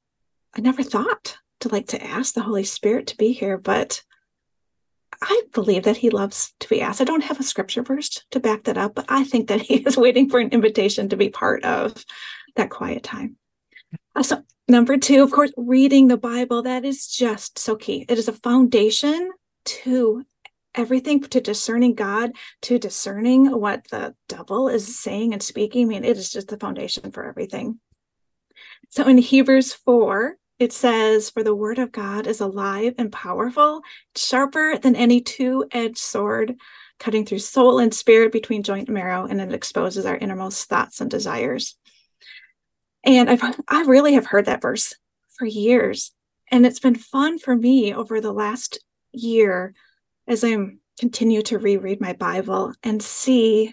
i 0.57 0.61
never 0.61 0.83
thought 0.83 1.39
to 1.61 1.69
like 1.69 1.89
to 1.89 2.05
ask 2.05 2.35
the 2.35 2.43
Holy 2.43 2.65
Spirit 2.65 3.09
to 3.09 3.17
be 3.17 3.33
here, 3.33 3.59
but 3.59 4.03
I 5.21 5.43
believe 5.53 5.85
that 5.85 5.97
he 5.97 6.11
loves 6.11 6.55
to 6.61 6.69
be 6.69 6.81
asked. 6.81 7.01
I 7.01 7.05
don't 7.05 7.25
have 7.25 7.41
a 7.41 7.45
scripture 7.45 7.83
verse 7.83 8.25
to 8.31 8.41
back 8.41 8.65
that 8.65 8.79
up, 8.79 8.95
but 8.95 9.07
I 9.09 9.25
think 9.25 9.49
that 9.49 9.61
he 9.61 9.77
is 9.87 9.97
waiting 9.97 10.29
for 10.29 10.39
an 10.39 10.51
invitation 10.51 11.09
to 11.09 11.17
be 11.17 11.31
part 11.31 11.65
of 11.65 12.05
that 12.57 12.71
quiet 12.71 13.03
time. 13.03 13.37
So, 14.23 14.43
number 14.69 14.97
two, 14.97 15.23
of 15.23 15.31
course, 15.31 15.53
reading 15.57 16.09
the 16.09 16.17
Bible. 16.17 16.63
That 16.63 16.85
is 16.85 17.07
just 17.07 17.59
so 17.59 17.77
key. 17.77 18.05
It 18.09 18.19
is 18.19 18.29
a 18.29 18.33
foundation 18.33 19.31
to 19.65 20.25
everything 20.75 21.21
to 21.21 21.41
discerning 21.41 21.95
God, 21.95 22.33
to 22.63 22.79
discerning 22.79 23.51
what 23.51 23.87
the 23.91 24.15
devil 24.29 24.69
is 24.69 24.99
saying 24.99 25.33
and 25.33 25.43
speaking. 25.43 25.87
I 25.87 25.89
mean, 25.89 26.05
it 26.05 26.17
is 26.17 26.31
just 26.31 26.49
the 26.49 26.57
foundation 26.57 27.11
for 27.11 27.25
everything. 27.25 27.81
So 28.89 29.07
in 29.07 29.19
Hebrews 29.19 29.73
4, 29.73 30.37
it 30.59 30.73
says, 30.73 31.31
For 31.31 31.43
the 31.43 31.55
word 31.55 31.79
of 31.79 31.93
God 31.93 32.27
is 32.27 32.41
alive 32.41 32.95
and 32.99 33.13
powerful, 33.13 33.83
sharper 34.17 34.79
than 34.79 34.97
any 34.97 35.21
two 35.21 35.67
edged 35.71 35.99
sword, 35.99 36.57
cutting 36.99 37.25
through 37.25 37.39
soul 37.39 37.79
and 37.79 37.95
spirit 37.95 38.33
between 38.33 38.63
joint 38.63 38.89
and 38.89 38.95
marrow, 38.95 39.27
and 39.27 39.41
it 39.41 39.53
exposes 39.53 40.07
our 40.07 40.17
innermost 40.17 40.69
thoughts 40.69 41.01
and 41.01 41.11
desires. 41.11 41.77
And 43.05 43.31
I've 43.31 43.43
I 43.69 43.83
really 43.83 44.15
have 44.15 44.27
heard 44.27 44.47
that 44.47 44.63
verse 44.63 44.95
for 45.37 45.47
years. 45.47 46.13
And 46.51 46.67
it's 46.67 46.81
been 46.81 46.95
fun 46.95 47.39
for 47.39 47.55
me 47.55 47.95
over 47.95 48.21
the 48.21 48.33
last 48.33 48.79
year 49.13 49.75
as 50.27 50.45
I'm 50.45 50.81
continue 50.99 51.43
to 51.43 51.59
reread 51.59 52.01
my 52.01 52.13
Bible 52.13 52.75
and 52.83 53.03
see 53.03 53.73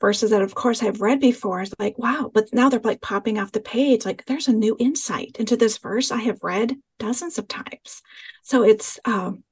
verses 0.00 0.30
that 0.30 0.42
of 0.42 0.54
course 0.54 0.82
I've 0.82 1.00
read 1.00 1.20
before. 1.20 1.62
It's 1.62 1.74
like, 1.78 1.98
wow, 1.98 2.30
but 2.32 2.52
now 2.52 2.68
they're 2.68 2.80
like 2.80 3.00
popping 3.00 3.38
off 3.38 3.52
the 3.52 3.60
page. 3.60 4.04
Like 4.04 4.24
there's 4.26 4.48
a 4.48 4.52
new 4.52 4.76
insight 4.78 5.36
into 5.38 5.56
this 5.56 5.78
verse 5.78 6.10
I 6.10 6.18
have 6.18 6.42
read 6.42 6.76
dozens 6.98 7.38
of 7.38 7.48
times. 7.48 8.02
So 8.42 8.62
it's 8.62 8.98
um 9.04 9.42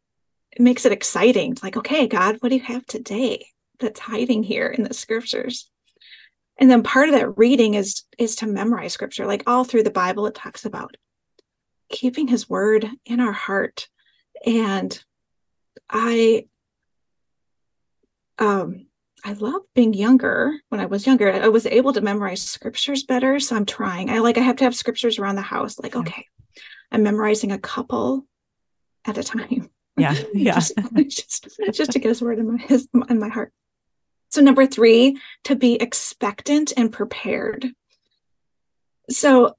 it 0.53 0.63
makes 0.63 0.85
it 0.85 0.93
exciting. 0.93 1.53
It's 1.53 1.63
like, 1.63 1.77
okay, 1.77 2.07
God, 2.07 2.37
what 2.41 2.51
do 2.51 2.55
you 2.55 2.63
have 2.63 2.87
today 2.87 3.47
that's 3.81 3.99
hiding 3.99 4.43
here 4.43 4.69
in 4.69 4.85
the 4.85 4.95
scriptures? 4.95 5.71
And 6.59 6.71
then 6.71 6.83
part 6.83 7.09
of 7.09 7.15
that 7.15 7.37
reading 7.37 7.75
is 7.75 8.05
is 8.19 8.37
to 8.37 8.47
memorize 8.47 8.93
scripture. 8.93 9.27
Like 9.27 9.43
all 9.47 9.65
through 9.65 9.83
the 9.83 9.91
Bible, 9.91 10.27
it 10.27 10.35
talks 10.35 10.65
about 10.65 10.97
keeping 11.89 12.29
his 12.29 12.49
word 12.49 12.89
in 13.05 13.21
our 13.21 13.33
heart. 13.33 13.89
And 14.47 15.03
I 15.91 16.47
um 18.39 18.87
I 19.25 19.33
love 19.33 19.63
being 19.75 19.95
younger. 19.95 20.55
When 20.69 20.81
I 20.81 20.87
was 20.87 21.07
younger, 21.07 21.33
I 21.33 21.49
was 21.49 21.67
able 21.67 21.95
to 21.95 22.03
memorize 22.03 22.43
scriptures 22.43 23.05
better. 23.05 23.41
So 23.41 23.57
I'm 23.57 23.65
trying. 23.65 24.11
I 24.11 24.19
like 24.19 24.37
I 24.37 24.43
have 24.43 24.57
to 24.57 24.65
have 24.65 24.77
scriptures 24.77 25.19
around 25.19 25.37
the 25.37 25.43
house. 25.43 25.79
Like, 25.79 25.97
okay, 25.97 26.27
I'm 26.93 27.03
memorizing 27.03 27.51
a 27.51 27.59
couple 27.59 28.27
at 29.07 29.19
a 29.19 29.23
time. 29.23 29.71
Yeah. 29.97 30.15
Yeah. 30.35 30.55
just, 30.55 30.75
just, 31.07 31.49
just 31.73 31.93
to 31.93 31.99
get 32.01 32.09
his 32.09 32.21
word 32.21 32.39
in 32.39 32.53
my 32.53 32.59
his, 32.59 32.89
in 33.09 33.19
my 33.19 33.29
heart. 33.29 33.53
So 34.35 34.43
number 34.43 34.67
three, 34.67 35.17
to 35.45 35.55
be 35.55 35.81
expectant 35.81 36.73
and 36.77 36.93
prepared. 36.93 37.71
So, 39.09 39.55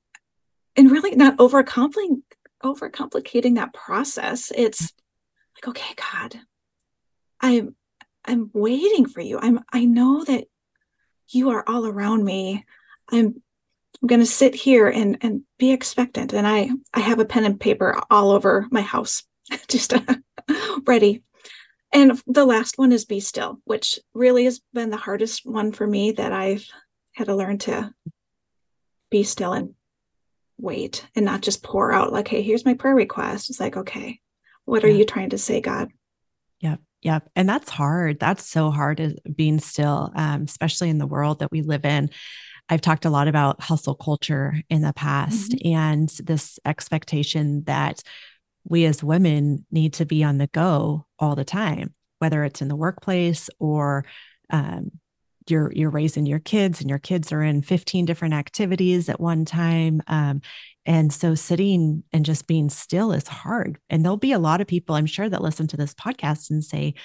and 0.76 0.92
really 0.92 1.16
not 1.16 1.38
overcomplicating 1.38 3.56
that 3.56 3.74
process. 3.74 4.52
It's 4.54 4.92
like, 5.56 5.70
okay, 5.70 5.96
God, 5.96 6.42
I'm 7.40 7.74
I'm 8.26 8.52
waiting 8.54 9.06
for 9.06 9.22
you. 9.22 9.40
I'm 9.42 9.62
I 9.72 9.86
know 9.86 10.26
that 10.26 10.44
you 11.30 11.52
are 11.52 11.64
all 11.66 11.86
around 11.86 12.26
me. 12.26 12.66
I'm 13.10 13.42
I'm 14.02 14.08
going 14.08 14.20
to 14.20 14.26
sit 14.26 14.56
here 14.56 14.90
and 14.90 15.20
and 15.22 15.44
be 15.58 15.72
expectant. 15.72 16.34
And 16.34 16.46
I 16.46 16.72
I 16.94 17.00
have 17.00 17.20
a 17.20 17.26
pen 17.26 17.46
and 17.46 17.58
paper 17.58 17.98
all 18.12 18.32
over 18.32 18.68
my 18.72 18.82
house, 18.82 19.24
just 19.70 19.94
uh, 19.94 20.02
ready. 20.86 21.24
And 21.96 22.22
the 22.28 22.44
last 22.44 22.78
one 22.78 22.92
is 22.92 23.06
be 23.06 23.22
still, 23.22 23.62
which 23.64 24.00
really 24.14 24.44
has 24.44 24.60
been 24.74 24.90
the 24.90 24.98
hardest 24.98 25.46
one 25.46 25.72
for 25.72 25.88
me 25.88 26.12
that 26.12 26.34
I've 26.34 26.68
had 27.14 27.28
to 27.28 27.36
learn 27.36 27.58
to 27.60 27.94
be 29.10 29.24
still 29.24 29.54
and 29.54 29.76
wait 30.58 31.08
and 31.16 31.26
not 31.26 31.42
just 31.42 31.64
pour 31.64 31.94
out 31.94 32.12
like, 32.12 32.28
hey, 32.28 32.42
here's 32.42 32.66
my 32.66 32.74
prayer 32.74 32.96
request. 32.96 33.50
It's 33.50 33.62
like, 33.62 33.78
okay, 33.78 34.20
what 34.66 34.84
are 34.84 34.90
you 34.90 35.06
trying 35.06 35.30
to 35.30 35.38
say, 35.38 35.62
God? 35.62 35.90
Yep. 36.60 36.82
Yep. 37.04 37.30
And 37.34 37.48
that's 37.48 37.70
hard. 37.70 38.20
That's 38.20 38.46
so 38.46 38.72
hard 38.72 39.22
being 39.34 39.62
still, 39.62 40.12
um, 40.16 40.44
especially 40.44 40.90
in 40.90 40.98
the 40.98 41.08
world 41.08 41.40
that 41.40 41.52
we 41.52 41.62
live 41.62 41.86
in. 41.86 42.10
I've 42.68 42.82
talked 42.82 43.06
a 43.06 43.10
lot 43.10 43.30
about 43.30 43.62
hustle 43.62 43.96
culture 43.96 44.62
in 44.70 44.82
the 44.82 44.92
past 44.92 45.52
mm-hmm. 45.52 45.78
and 45.78 46.10
this 46.10 46.60
expectation 46.66 47.64
that 47.66 48.02
we 48.66 48.84
as 48.84 49.02
women 49.02 49.66
need 49.72 49.94
to 49.94 50.06
be 50.06 50.26
on 50.26 50.40
the 50.40 50.48
go 50.48 51.05
all 51.20 51.36
the 51.36 51.46
time, 51.46 51.94
whether 52.20 52.44
it's 52.44 52.62
in 52.62 52.68
the 52.68 52.76
workplace 52.76 53.50
or 53.60 54.06
um, 54.50 54.92
you're 55.50 55.72
you're 55.74 55.90
raising 55.90 56.26
your 56.26 56.40
kids 56.40 56.82
and 56.82 56.90
your 56.90 57.00
kids 57.00 57.32
are 57.32 57.44
in 57.44 57.62
15 57.62 58.06
different 58.06 58.34
activities 58.34 59.10
at 59.10 59.20
one 59.20 59.46
time 59.46 60.02
um, 60.08 60.42
and 60.86 61.12
so 61.12 61.36
sitting 61.36 62.04
and 62.14 62.26
just 62.26 62.48
being 62.48 62.70
still 62.70 63.12
is 63.12 63.28
hard. 63.28 63.80
And 63.90 64.04
there'll 64.04 64.18
be 64.18 64.32
a 64.32 64.40
lot 64.40 64.62
of 64.62 64.68
people 64.68 64.96
i'm 64.96 65.06
sure 65.06 65.30
that 65.30 65.42
listen 65.42 65.68
to 65.68 65.78
this 65.78 65.94
podcast 65.94 66.50
and 66.50 66.64
say 66.64 66.96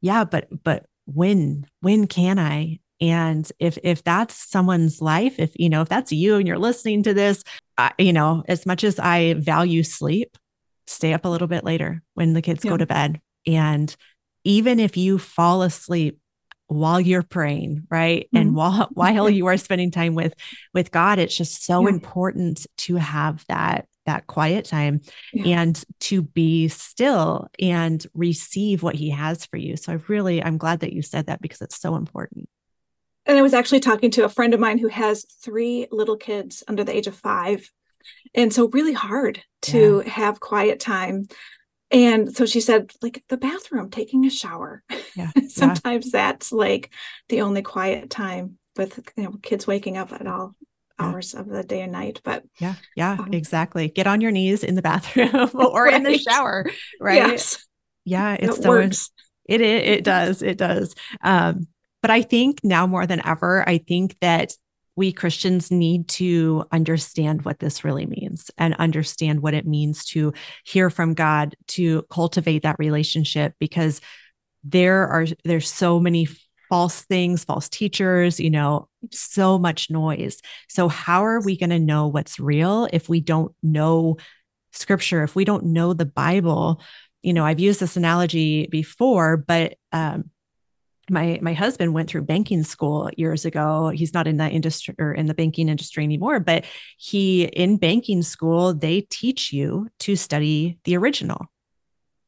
yeah 0.00 0.24
but 0.24 0.48
but 0.62 0.86
when 1.06 1.66
when 1.80 2.06
can 2.06 2.38
i? 2.38 2.78
And 3.02 3.50
if 3.58 3.78
if 3.82 4.04
that's 4.04 4.50
someone's 4.50 5.00
life 5.00 5.38
if 5.38 5.52
you 5.56 5.70
know 5.70 5.80
if 5.80 5.88
that's 5.88 6.12
you 6.12 6.36
and 6.36 6.46
you're 6.46 6.58
listening 6.58 7.02
to 7.04 7.14
this 7.14 7.42
uh, 7.78 7.90
you 7.98 8.12
know 8.12 8.44
as 8.46 8.66
much 8.66 8.84
as 8.84 8.98
i 8.98 9.34
value 9.38 9.82
sleep 9.82 10.36
stay 10.86 11.14
up 11.14 11.24
a 11.24 11.28
little 11.28 11.48
bit 11.48 11.64
later 11.64 12.02
when 12.12 12.34
the 12.34 12.42
kids 12.42 12.62
yeah. 12.62 12.72
go 12.72 12.76
to 12.76 12.84
bed 12.84 13.18
and 13.46 13.94
even 14.44 14.80
if 14.80 14.96
you 14.96 15.18
fall 15.18 15.62
asleep 15.62 16.18
while 16.70 17.00
you're 17.00 17.22
praying 17.22 17.86
right 17.90 18.26
mm-hmm. 18.26 18.36
and 18.36 18.54
while 18.54 18.88
while 18.92 19.28
you 19.28 19.46
are 19.46 19.56
spending 19.56 19.90
time 19.90 20.14
with 20.14 20.34
with 20.72 20.90
god 20.90 21.18
it's 21.18 21.36
just 21.36 21.64
so 21.64 21.82
yeah. 21.82 21.88
important 21.88 22.66
to 22.76 22.96
have 22.96 23.44
that 23.48 23.86
that 24.06 24.26
quiet 24.26 24.64
time 24.64 25.00
yeah. 25.32 25.60
and 25.60 25.84
to 26.00 26.22
be 26.22 26.68
still 26.68 27.48
and 27.60 28.06
receive 28.14 28.82
what 28.82 28.94
he 28.94 29.10
has 29.10 29.44
for 29.46 29.56
you 29.56 29.76
so 29.76 29.92
i 29.92 29.98
really 30.08 30.42
i'm 30.42 30.58
glad 30.58 30.80
that 30.80 30.92
you 30.92 31.02
said 31.02 31.26
that 31.26 31.42
because 31.42 31.60
it's 31.60 31.80
so 31.80 31.96
important 31.96 32.48
and 33.26 33.36
i 33.36 33.42
was 33.42 33.54
actually 33.54 33.80
talking 33.80 34.10
to 34.10 34.24
a 34.24 34.28
friend 34.28 34.54
of 34.54 34.60
mine 34.60 34.78
who 34.78 34.88
has 34.88 35.26
three 35.42 35.86
little 35.90 36.16
kids 36.16 36.62
under 36.68 36.84
the 36.84 36.94
age 36.94 37.06
of 37.06 37.16
five 37.16 37.68
and 38.34 38.52
so 38.52 38.68
really 38.68 38.94
hard 38.94 39.42
to 39.60 40.02
yeah. 40.04 40.12
have 40.12 40.40
quiet 40.40 40.80
time 40.80 41.26
and 41.90 42.34
so 42.34 42.46
she 42.46 42.60
said, 42.60 42.92
like 43.02 43.24
the 43.28 43.36
bathroom, 43.36 43.90
taking 43.90 44.24
a 44.24 44.30
shower. 44.30 44.82
Yeah. 45.16 45.30
Sometimes 45.48 46.06
yeah. 46.06 46.10
that's 46.30 46.52
like 46.52 46.90
the 47.28 47.42
only 47.42 47.62
quiet 47.62 48.10
time 48.10 48.58
with 48.76 49.00
you 49.16 49.24
know 49.24 49.32
kids 49.42 49.66
waking 49.66 49.96
up 49.96 50.12
at 50.12 50.26
all 50.26 50.54
hours 50.98 51.34
of 51.34 51.48
the 51.48 51.64
day 51.64 51.80
and 51.82 51.92
night. 51.92 52.20
But 52.22 52.44
yeah, 52.58 52.74
yeah, 52.94 53.16
um, 53.18 53.32
exactly. 53.32 53.88
Get 53.88 54.06
on 54.06 54.20
your 54.20 54.30
knees 54.30 54.62
in 54.62 54.74
the 54.74 54.82
bathroom 54.90 55.50
or 55.54 55.84
right. 55.84 55.94
in 55.94 56.02
the 56.04 56.18
shower, 56.18 56.66
right? 57.00 57.16
Yes. 57.16 57.66
Yeah, 58.04 58.36
it's 58.38 58.58
it 58.58 58.62
so 58.62 58.68
works. 58.68 59.10
It, 59.46 59.60
it 59.60 59.84
it 59.86 60.04
does. 60.04 60.42
It 60.42 60.58
does. 60.58 60.94
Um, 61.22 61.66
but 62.02 62.10
I 62.10 62.22
think 62.22 62.60
now 62.62 62.86
more 62.86 63.06
than 63.06 63.24
ever, 63.26 63.68
I 63.68 63.78
think 63.78 64.16
that 64.20 64.52
we 64.96 65.12
Christians 65.12 65.70
need 65.70 66.08
to 66.08 66.64
understand 66.72 67.44
what 67.44 67.58
this 67.58 67.84
really 67.84 68.06
means 68.06 68.50
and 68.58 68.74
understand 68.74 69.40
what 69.40 69.54
it 69.54 69.66
means 69.66 70.04
to 70.06 70.32
hear 70.64 70.90
from 70.90 71.14
God, 71.14 71.54
to 71.68 72.02
cultivate 72.10 72.62
that 72.62 72.76
relationship 72.78 73.54
because 73.58 74.00
there 74.64 75.08
are 75.08 75.26
there's 75.44 75.70
so 75.70 76.00
many 76.00 76.28
false 76.68 77.02
things, 77.02 77.44
false 77.44 77.68
teachers, 77.68 78.38
you 78.38 78.50
know, 78.50 78.88
so 79.10 79.58
much 79.58 79.90
noise. 79.90 80.40
So 80.68 80.88
how 80.88 81.24
are 81.24 81.40
we 81.40 81.56
going 81.56 81.70
to 81.70 81.78
know 81.78 82.06
what's 82.06 82.38
real 82.38 82.88
if 82.92 83.08
we 83.08 83.20
don't 83.20 83.52
know 83.62 84.16
scripture, 84.72 85.24
if 85.24 85.34
we 85.34 85.44
don't 85.44 85.66
know 85.66 85.92
the 85.94 86.06
Bible? 86.06 86.80
You 87.22 87.32
know, 87.32 87.44
I've 87.44 87.60
used 87.60 87.80
this 87.80 87.96
analogy 87.96 88.68
before, 88.68 89.36
but 89.36 89.74
um, 89.92 90.30
my 91.10 91.38
my 91.42 91.52
husband 91.52 91.92
went 91.92 92.08
through 92.08 92.22
banking 92.22 92.62
school 92.62 93.10
years 93.16 93.44
ago. 93.44 93.88
He's 93.88 94.14
not 94.14 94.26
in 94.26 94.38
that 94.38 94.52
industry 94.52 94.94
or 94.98 95.12
in 95.12 95.26
the 95.26 95.34
banking 95.34 95.68
industry 95.68 96.04
anymore 96.04 96.40
but 96.40 96.64
he 96.96 97.44
in 97.44 97.76
banking 97.76 98.22
school 98.22 98.74
they 98.74 99.02
teach 99.02 99.52
you 99.52 99.88
to 99.98 100.16
study 100.16 100.78
the 100.84 100.96
original 100.96 101.46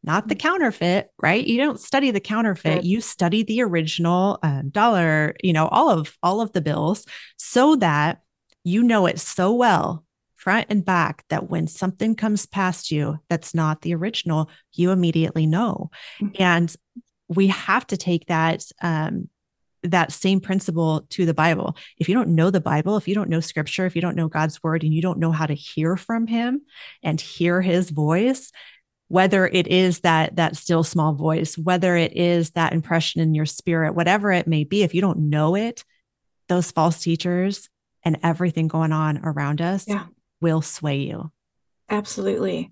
not 0.04 0.28
the 0.28 0.34
mm. 0.34 0.40
counterfeit 0.40 1.10
right? 1.20 1.46
You 1.46 1.58
don't 1.58 1.80
study 1.80 2.10
the 2.10 2.20
counterfeit. 2.20 2.84
You 2.84 3.00
study 3.00 3.42
the 3.42 3.62
original 3.62 4.38
um, 4.42 4.70
dollar 4.70 5.34
you 5.42 5.52
know 5.52 5.68
all 5.68 5.90
of 5.90 6.16
all 6.22 6.40
of 6.40 6.52
the 6.52 6.60
bills 6.60 7.06
so 7.36 7.76
that 7.76 8.20
you 8.64 8.82
know 8.82 9.06
it 9.06 9.20
so 9.20 9.52
well 9.52 10.04
front 10.36 10.66
and 10.70 10.84
back 10.84 11.24
that 11.28 11.48
when 11.50 11.68
something 11.68 12.16
comes 12.16 12.46
past 12.46 12.90
you 12.90 13.16
that's 13.28 13.54
not 13.54 13.82
the 13.82 13.94
original 13.94 14.50
you 14.72 14.90
immediately 14.90 15.46
know. 15.46 15.90
Mm-hmm. 16.20 16.42
and 16.42 16.76
we 17.34 17.48
have 17.48 17.86
to 17.88 17.96
take 17.96 18.26
that 18.26 18.64
um, 18.80 19.28
that 19.82 20.12
same 20.12 20.40
principle 20.40 21.06
to 21.10 21.26
the 21.26 21.34
Bible. 21.34 21.76
If 21.98 22.08
you 22.08 22.14
don't 22.14 22.36
know 22.36 22.50
the 22.50 22.60
Bible, 22.60 22.96
if 22.96 23.08
you 23.08 23.14
don't 23.14 23.28
know 23.28 23.40
scripture, 23.40 23.84
if 23.84 23.96
you 23.96 24.02
don't 24.02 24.16
know 24.16 24.28
God's 24.28 24.62
word 24.62 24.84
and 24.84 24.94
you 24.94 25.02
don't 25.02 25.18
know 25.18 25.32
how 25.32 25.46
to 25.46 25.54
hear 25.54 25.96
from 25.96 26.28
him 26.28 26.62
and 27.02 27.20
hear 27.20 27.60
his 27.60 27.90
voice, 27.90 28.52
whether 29.08 29.46
it 29.46 29.66
is 29.66 30.00
that 30.00 30.36
that 30.36 30.56
still 30.56 30.84
small 30.84 31.14
voice, 31.14 31.58
whether 31.58 31.96
it 31.96 32.16
is 32.16 32.50
that 32.50 32.72
impression 32.72 33.20
in 33.20 33.34
your 33.34 33.46
spirit, 33.46 33.94
whatever 33.94 34.30
it 34.30 34.46
may 34.46 34.64
be, 34.64 34.82
if 34.84 34.94
you 34.94 35.00
don't 35.00 35.30
know 35.30 35.56
it, 35.56 35.84
those 36.48 36.70
false 36.70 37.02
teachers, 37.02 37.68
and 38.04 38.18
everything 38.22 38.68
going 38.68 38.92
on 38.92 39.20
around 39.24 39.60
us 39.60 39.86
Yeah. 39.88 40.06
will 40.40 40.62
sway 40.62 40.98
you. 40.98 41.30
Absolutely. 41.88 42.70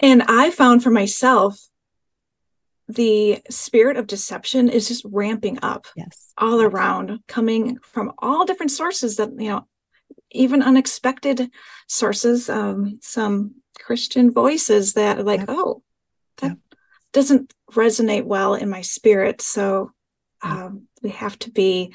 And 0.00 0.22
I 0.22 0.50
found 0.50 0.82
for 0.82 0.90
myself, 0.90 1.58
the 2.88 3.42
spirit 3.50 3.96
of 3.96 4.06
deception 4.06 4.68
is 4.68 4.88
just 4.88 5.04
ramping 5.04 5.58
up 5.62 5.86
Yes. 5.96 6.32
all 6.38 6.60
around, 6.62 7.20
coming 7.26 7.78
from 7.82 8.12
all 8.18 8.44
different 8.44 8.70
sources 8.72 9.16
that, 9.16 9.30
you 9.38 9.48
know, 9.50 9.66
even 10.30 10.62
unexpected 10.62 11.50
sources, 11.88 12.48
um, 12.48 12.98
some 13.02 13.56
Christian 13.78 14.30
voices 14.30 14.92
that 14.94 15.18
are 15.18 15.22
like, 15.24 15.40
Yep. 15.40 15.48
oh, 15.50 15.82
that 16.38 16.48
Yep. 16.48 16.58
doesn't 17.12 17.54
resonate 17.72 18.24
well 18.24 18.54
in 18.54 18.68
my 18.70 18.82
spirit. 18.82 19.40
So 19.40 19.90
um, 20.42 20.86
we 21.02 21.10
have 21.10 21.38
to 21.40 21.50
be, 21.50 21.94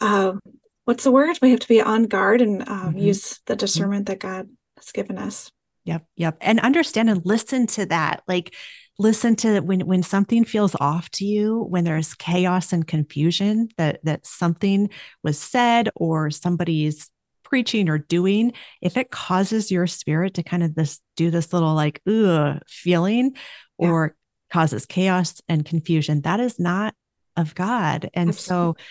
um, 0.00 0.40
what's 0.84 1.04
the 1.04 1.12
word? 1.12 1.38
We 1.40 1.50
have 1.52 1.60
to 1.60 1.68
be 1.68 1.80
on 1.80 2.04
guard 2.04 2.40
and 2.42 2.68
um, 2.68 2.94
Mhm. 2.94 3.00
use 3.00 3.40
the 3.46 3.56
discernment 3.56 4.06
that 4.06 4.18
God 4.18 4.48
has 4.76 4.92
given 4.92 5.16
us. 5.16 5.50
Yep. 5.84 6.04
Yep. 6.16 6.36
And 6.40 6.60
understand 6.60 7.08
and 7.08 7.24
listen 7.24 7.66
to 7.68 7.86
that. 7.86 8.22
Like 8.28 8.54
listen 8.98 9.36
to 9.36 9.60
when 9.60 9.80
when 9.80 10.02
something 10.02 10.44
feels 10.44 10.74
off 10.80 11.10
to 11.12 11.24
you, 11.24 11.62
when 11.68 11.84
there's 11.84 12.14
chaos 12.14 12.72
and 12.72 12.86
confusion 12.86 13.68
that 13.76 14.00
that 14.04 14.26
something 14.26 14.90
was 15.22 15.38
said 15.38 15.88
or 15.94 16.30
somebody's 16.30 17.10
preaching 17.44 17.88
or 17.88 17.98
doing, 17.98 18.52
if 18.82 18.96
it 18.96 19.10
causes 19.10 19.70
your 19.70 19.86
spirit 19.86 20.34
to 20.34 20.42
kind 20.42 20.62
of 20.62 20.74
this 20.74 21.00
do 21.16 21.30
this 21.30 21.52
little 21.52 21.74
like 21.74 22.00
ugh 22.06 22.60
feeling 22.66 23.32
Yeah. 23.78 23.88
or 23.88 24.16
causes 24.52 24.84
chaos 24.86 25.40
and 25.48 25.64
confusion, 25.64 26.22
that 26.22 26.40
is 26.40 26.58
not 26.58 26.94
of 27.36 27.54
God. 27.54 28.10
And 28.14 28.34
so 28.34 28.54
Absolutely. 28.70 28.82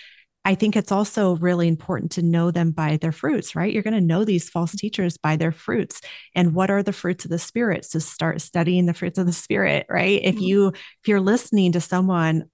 I 0.48 0.56
think 0.56 0.78
it's 0.78 0.94
also 0.94 1.36
really 1.36 1.68
important 1.68 2.14
to 2.14 2.22
know 2.22 2.52
them 2.52 2.72
by 2.72 2.96
their 2.96 3.12
fruits, 3.12 3.54
right? 3.54 3.74
You're 3.74 3.84
going 3.84 3.94
to 3.94 4.00
know 4.00 4.24
these 4.24 4.50
false 4.50 4.72
teachers 4.72 5.18
by 5.18 5.36
their 5.36 5.52
fruits. 5.52 6.00
And 6.36 6.54
what 6.54 6.72
are 6.72 6.82
the 6.82 6.94
fruits 6.94 7.26
of 7.26 7.32
the 7.32 7.38
spirit? 7.38 7.84
So 7.84 8.00
start 8.00 8.40
studying 8.40 8.86
the 8.86 8.94
fruits 8.94 9.18
of 9.18 9.26
the 9.26 9.34
spirit, 9.34 9.86
right? 9.90 10.22
If 10.24 10.36
Mhm. 10.36 10.42
you 10.42 10.68
if 10.68 11.08
you're 11.08 11.20
listening 11.20 11.74
to 11.74 11.82
someone 11.82 12.46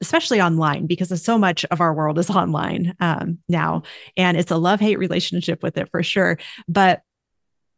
especially 0.00 0.40
online 0.40 0.86
because 0.86 1.20
so 1.20 1.36
much 1.36 1.64
of 1.72 1.80
our 1.80 1.92
world 1.92 2.20
is 2.20 2.30
online 2.30 2.94
um, 3.00 3.38
now 3.48 3.82
and 4.16 4.36
it's 4.36 4.52
a 4.52 4.56
love-hate 4.56 4.96
relationship 4.96 5.60
with 5.60 5.76
it 5.76 5.90
for 5.90 6.04
sure 6.04 6.38
but 6.68 7.02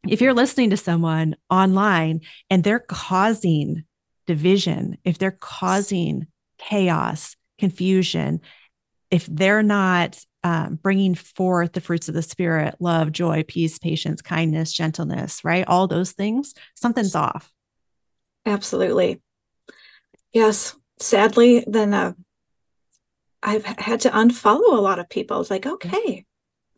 if 0.06 0.20
you're 0.20 0.34
listening 0.34 0.68
to 0.68 0.76
someone 0.76 1.34
online 1.48 2.20
and 2.50 2.62
they're 2.62 2.78
causing 2.78 3.84
division 4.26 4.98
if 5.02 5.16
they're 5.16 5.38
causing 5.40 6.26
chaos 6.58 7.36
confusion 7.58 8.38
if 9.10 9.26
they're 9.26 9.62
not 9.62 10.18
um, 10.42 10.76
bringing 10.76 11.14
forth 11.14 11.72
the 11.72 11.80
fruits 11.80 12.08
of 12.08 12.14
the 12.14 12.22
spirit 12.22 12.74
love 12.80 13.12
joy 13.12 13.44
peace 13.46 13.78
patience 13.78 14.22
kindness 14.22 14.72
gentleness 14.72 15.44
right 15.44 15.66
all 15.68 15.86
those 15.86 16.12
things 16.12 16.54
something's 16.74 17.14
off 17.14 17.52
Absolutely. 18.46 19.20
Yes. 20.32 20.76
Sadly, 20.98 21.64
then 21.66 21.94
uh, 21.94 22.12
I've 23.42 23.64
had 23.64 24.00
to 24.00 24.10
unfollow 24.10 24.76
a 24.76 24.80
lot 24.80 24.98
of 24.98 25.08
people. 25.08 25.40
It's 25.40 25.50
like, 25.50 25.66
okay. 25.66 26.24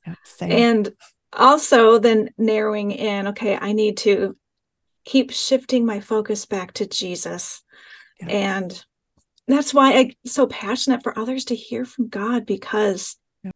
Yeah. 0.07 0.15
And 0.41 0.93
also 1.33 1.99
then 1.99 2.31
narrowing 2.39 2.91
in, 2.91 3.29
okay, 3.29 3.57
I 3.57 3.73
need 3.73 3.99
to 3.99 4.37
keep 5.05 5.31
shifting 5.31 5.85
my 5.87 6.01
focus 6.01 6.47
back 6.47 6.73
to 6.75 6.87
Jesus. 6.87 7.63
Yeah. 8.21 8.29
And 8.29 8.85
that's 9.49 9.75
why 9.75 9.95
I'm 9.95 10.11
so 10.25 10.47
passionate 10.47 11.03
for 11.03 11.19
others 11.19 11.47
to 11.47 11.55
hear 11.55 11.85
from 11.85 12.09
God 12.09 12.47
because 12.47 13.17
Yeah. 13.43 13.51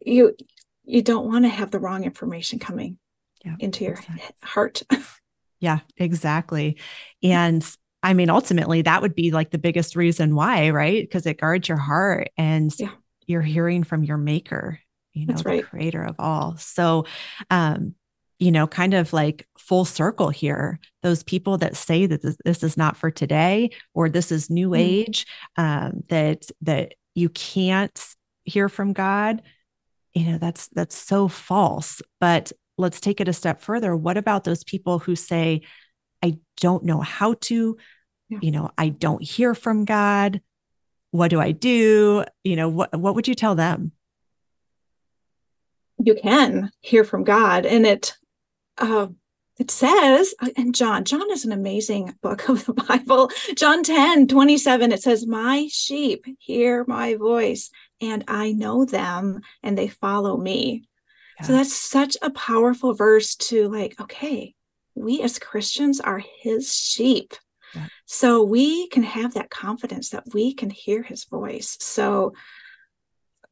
you 0.00 0.36
you 0.84 1.02
don't 1.02 1.26
want 1.26 1.44
to 1.44 1.48
have 1.48 1.70
the 1.70 1.78
wrong 1.78 2.04
information 2.04 2.58
coming 2.58 2.98
Yeah, 3.44 3.54
into 3.60 3.84
your 3.84 3.94
exactly. 3.94 4.22
heart. 4.42 4.82
Yeah, 5.60 5.78
exactly. 5.96 6.78
And 7.22 7.64
I 8.02 8.14
mean, 8.14 8.30
ultimately, 8.30 8.82
that 8.82 9.00
would 9.00 9.14
be 9.14 9.30
like 9.30 9.52
the 9.52 9.58
biggest 9.58 9.94
reason 9.94 10.34
why, 10.34 10.70
right? 10.70 11.04
Because 11.04 11.24
it 11.24 11.38
guards 11.38 11.68
your 11.68 11.78
heart 11.78 12.30
and 12.36 12.74
Yeah. 12.80 12.90
you're 13.28 13.42
hearing 13.42 13.84
from 13.84 14.02
your 14.02 14.16
maker, 14.16 14.80
you 15.12 15.24
know, 15.26 15.34
That's 15.34 15.44
the 15.44 15.48
right. 15.50 15.68
creator 15.70 16.02
of 16.02 16.16
all. 16.18 16.56
So, 16.56 17.06
um, 17.48 17.94
you 18.38 18.50
know, 18.50 18.66
kind 18.66 18.94
of 18.94 19.12
like 19.12 19.46
full 19.58 19.84
circle 19.84 20.30
here, 20.30 20.80
those 21.02 21.22
people 21.22 21.58
that 21.58 21.76
say 21.76 22.06
that 22.06 22.22
this, 22.22 22.36
this 22.44 22.62
is 22.62 22.76
not 22.76 22.96
for 22.96 23.10
today 23.10 23.70
or 23.94 24.08
this 24.08 24.32
is 24.32 24.50
new 24.50 24.70
Mm. 24.70 24.78
age, 24.78 25.26
um, 25.56 26.02
that 26.08 26.46
that 26.62 26.94
you 27.14 27.28
can't 27.28 27.98
hear 28.44 28.68
from 28.68 28.92
God, 28.92 29.42
you 30.14 30.24
know, 30.24 30.38
that's 30.38 30.68
that's 30.68 30.96
so 30.96 31.28
false. 31.28 32.02
But 32.20 32.52
let's 32.78 33.00
take 33.00 33.20
it 33.20 33.28
a 33.28 33.32
step 33.32 33.60
further. 33.60 33.94
What 33.94 34.16
about 34.16 34.44
those 34.44 34.64
people 34.64 34.98
who 34.98 35.14
say, 35.14 35.62
I 36.22 36.38
don't 36.56 36.84
know 36.84 37.00
how 37.00 37.34
to, 37.42 37.76
Yeah. 38.28 38.38
you 38.42 38.50
know, 38.50 38.70
I 38.76 38.88
don't 38.88 39.22
hear 39.22 39.54
from 39.54 39.84
God. 39.84 40.40
What 41.10 41.28
do 41.28 41.38
I 41.40 41.52
do? 41.52 42.24
You 42.42 42.56
know, 42.56 42.68
what 42.68 42.98
what 42.98 43.14
would 43.14 43.28
you 43.28 43.34
tell 43.34 43.54
them? 43.54 43.92
you 46.04 46.16
can 46.16 46.70
hear 46.80 47.04
from 47.04 47.22
God. 47.22 47.64
And 47.64 47.86
it 47.86 48.16
uh, 48.82 49.06
it 49.58 49.70
says 49.70 50.34
and 50.56 50.74
John, 50.74 51.04
John 51.04 51.30
is 51.30 51.44
an 51.44 51.52
amazing 51.52 52.14
book 52.22 52.48
of 52.48 52.64
the 52.66 52.74
Bible. 52.74 53.30
John 53.56 53.82
10, 53.82 54.26
27, 54.26 54.92
it 54.92 55.02
says, 55.02 55.26
My 55.26 55.68
sheep 55.70 56.26
hear 56.38 56.84
my 56.88 57.14
voice, 57.14 57.70
and 58.00 58.24
I 58.26 58.52
know 58.52 58.84
them, 58.84 59.40
and 59.62 59.78
they 59.78 59.88
follow 59.88 60.36
me. 60.36 60.84
So 61.42 61.54
that's 61.54 61.72
such 61.72 62.16
a 62.22 62.30
powerful 62.30 62.94
verse 62.94 63.34
to 63.36 63.68
like, 63.68 64.00
okay, 64.00 64.54
we 64.94 65.22
as 65.22 65.40
Christians 65.40 66.00
are 66.00 66.22
his 66.40 66.72
sheep. 66.72 67.34
Yeah. 67.74 67.86
So 68.06 68.44
we 68.44 68.88
can 68.88 69.02
have 69.02 69.34
that 69.34 69.50
confidence 69.50 70.10
that 70.10 70.24
we 70.32 70.54
can 70.54 70.70
hear 70.70 71.02
his 71.02 71.24
voice. 71.24 71.76
So 71.80 72.34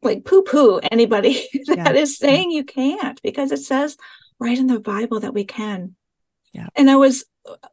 like 0.02 0.24
poo 0.24 0.42
poo 0.42 0.78
anybody 0.90 1.46
that 1.66 1.78
Yeah. 1.78 1.92
is 1.92 2.16
saying 2.16 2.52
you 2.52 2.64
can't 2.64 3.20
because 3.22 3.50
it 3.52 3.58
says 3.58 3.96
right 4.40 4.58
in 4.58 4.66
the 4.66 4.80
Bible 4.80 5.20
that 5.20 5.34
we 5.34 5.44
can. 5.44 5.94
Yeah. 6.52 6.68
And 6.74 6.90
I 6.90 6.96
was 6.96 7.24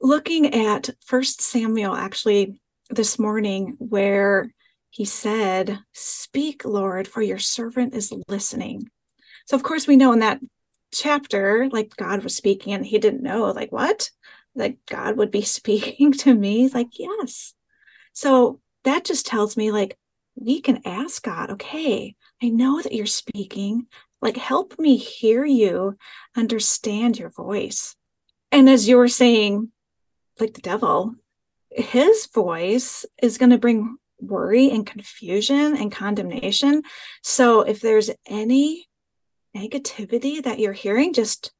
looking 0.01 0.53
at 0.53 0.89
First 1.05 1.41
Samuel 1.41 1.95
actually 1.95 2.59
this 2.89 3.17
morning 3.17 3.75
where 3.79 4.53
he 4.89 5.05
said, 5.05 5.79
Speak, 5.93 6.65
Lord, 6.65 7.07
for 7.07 7.21
your 7.21 7.39
servant 7.39 7.95
is 7.95 8.13
listening. 8.27 8.89
So, 9.45 9.55
of 9.55 9.63
course, 9.63 9.87
we 9.87 9.95
know 9.95 10.11
in 10.13 10.19
that 10.19 10.39
chapter, 10.93 11.69
like 11.71 11.95
God 11.95 12.23
was 12.23 12.35
speaking 12.35 12.73
and 12.73 12.85
he 12.85 12.97
didn't 12.97 13.23
know, 13.23 13.45
like, 13.51 13.71
what? 13.71 14.09
Like 14.55 14.77
God 14.89 15.17
would 15.17 15.31
be 15.31 15.41
speaking 15.43 16.11
to 16.13 16.33
me? 16.33 16.59
He's 16.59 16.73
like, 16.73 16.99
yes. 16.99 17.53
So 18.13 18.59
that 18.83 19.05
just 19.05 19.25
tells 19.25 19.57
me, 19.57 19.71
like, 19.71 19.97
we 20.35 20.61
can 20.61 20.81
ask 20.85 21.23
God, 21.23 21.51
okay, 21.51 22.15
I 22.41 22.49
know 22.49 22.81
that 22.81 22.93
you're 22.93 23.05
speaking. 23.05 23.87
Like, 24.21 24.37
help 24.37 24.79
me 24.79 24.97
hear 24.97 25.45
you, 25.45 25.97
understand 26.35 27.19
your 27.19 27.29
voice. 27.29 27.95
And 28.51 28.69
as 28.69 28.87
you 28.87 28.97
were 28.97 29.07
saying, 29.07 29.71
like 30.39 30.53
the 30.53 30.61
devil, 30.61 31.15
his 31.69 32.27
voice 32.27 33.05
is 33.21 33.37
going 33.37 33.51
to 33.51 33.57
bring 33.57 33.97
worry 34.19 34.71
and 34.71 34.85
confusion 34.85 35.77
and 35.77 35.91
condemnation. 35.91 36.83
So 37.21 37.61
if 37.61 37.81
there's 37.81 38.09
any 38.25 38.87
negativity 39.55 40.43
that 40.43 40.59
you're 40.59 40.73
hearing, 40.73 41.13
just 41.13 41.51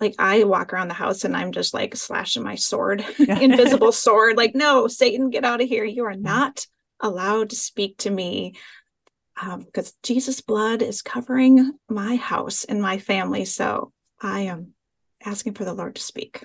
like 0.00 0.14
I 0.18 0.44
walk 0.44 0.72
around 0.72 0.88
the 0.88 0.94
house 0.94 1.24
and 1.24 1.36
I'm 1.36 1.52
just 1.52 1.72
like 1.72 1.96
slashing 1.96 2.42
my 2.42 2.54
sword, 2.54 3.04
invisible 3.18 3.92
sword, 3.92 4.36
like, 4.36 4.54
no, 4.54 4.88
Satan, 4.88 5.30
get 5.30 5.44
out 5.44 5.62
of 5.62 5.68
here. 5.68 5.84
You 5.84 6.04
are 6.04 6.16
not 6.16 6.66
allowed 7.00 7.50
to 7.50 7.56
speak 7.56 7.98
to 7.98 8.10
me 8.10 8.54
Um, 9.40 9.60
because 9.60 9.92
Jesus' 10.02 10.40
blood 10.40 10.82
is 10.82 11.02
covering 11.02 11.72
my 11.88 12.16
house 12.16 12.64
and 12.64 12.80
my 12.80 12.98
family. 12.98 13.44
So 13.44 13.92
I 14.20 14.42
am 14.42 14.72
asking 15.24 15.54
for 15.54 15.64
the 15.64 15.74
Lord 15.74 15.96
to 15.96 16.02
speak. 16.02 16.44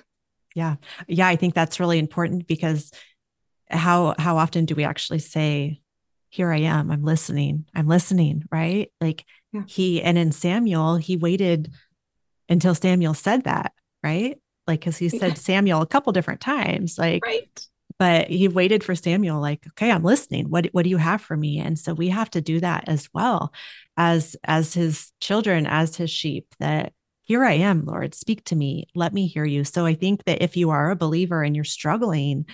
Yeah. 0.54 0.76
Yeah, 1.08 1.26
I 1.28 1.36
think 1.36 1.54
that's 1.54 1.80
really 1.80 1.98
important 1.98 2.46
because 2.46 2.90
how 3.70 4.14
how 4.18 4.36
often 4.36 4.66
do 4.66 4.74
we 4.74 4.84
actually 4.84 5.20
say, 5.20 5.80
Here 6.28 6.52
I 6.52 6.60
am, 6.60 6.90
I'm 6.90 7.02
listening, 7.02 7.64
I'm 7.74 7.88
listening, 7.88 8.44
right? 8.52 8.92
Like 9.00 9.24
Yeah. 9.52 9.62
he 9.66 10.02
and 10.02 10.18
in 10.18 10.32
Samuel, 10.32 10.96
he 10.96 11.16
waited 11.16 11.72
until 12.48 12.74
Samuel 12.74 13.14
said 13.14 13.44
that, 13.44 13.72
right? 14.02 14.38
Like 14.66 14.80
because 14.80 14.98
he 14.98 15.08
Yeah. 15.08 15.18
said 15.18 15.38
Samuel 15.38 15.80
a 15.80 15.86
couple 15.86 16.12
different 16.12 16.42
times, 16.42 16.98
like, 16.98 17.22
Right. 17.24 17.66
But 18.02 18.26
he 18.26 18.48
waited 18.48 18.82
for 18.82 18.96
Samuel, 18.96 19.40
like, 19.40 19.64
okay, 19.68 19.92
I'm 19.92 20.02
listening. 20.02 20.50
What 20.50 20.66
what 20.72 20.82
do 20.82 20.90
you 20.90 20.96
have 20.96 21.20
for 21.22 21.36
me? 21.36 21.60
And 21.60 21.78
so 21.78 21.94
we 21.94 22.08
have 22.08 22.28
to 22.30 22.40
do 22.40 22.58
that 22.58 22.88
as 22.88 23.08
well 23.14 23.52
as 23.96 24.34
as 24.42 24.74
his 24.74 25.12
children, 25.20 25.68
as 25.68 25.94
his 25.94 26.10
sheep, 26.10 26.48
that 26.58 26.94
here 27.20 27.44
I 27.44 27.52
am, 27.52 27.84
Lord, 27.84 28.16
speak 28.16 28.42
to 28.46 28.56
me, 28.56 28.88
let 28.96 29.12
me 29.12 29.28
hear 29.28 29.44
you. 29.44 29.62
So 29.62 29.86
I 29.86 29.94
think 29.94 30.24
that 30.24 30.42
if 30.42 30.56
you 30.56 30.70
are 30.70 30.90
a 30.90 30.96
believer 30.96 31.44
and 31.44 31.54
you're 31.54 31.64
struggling 31.64 32.46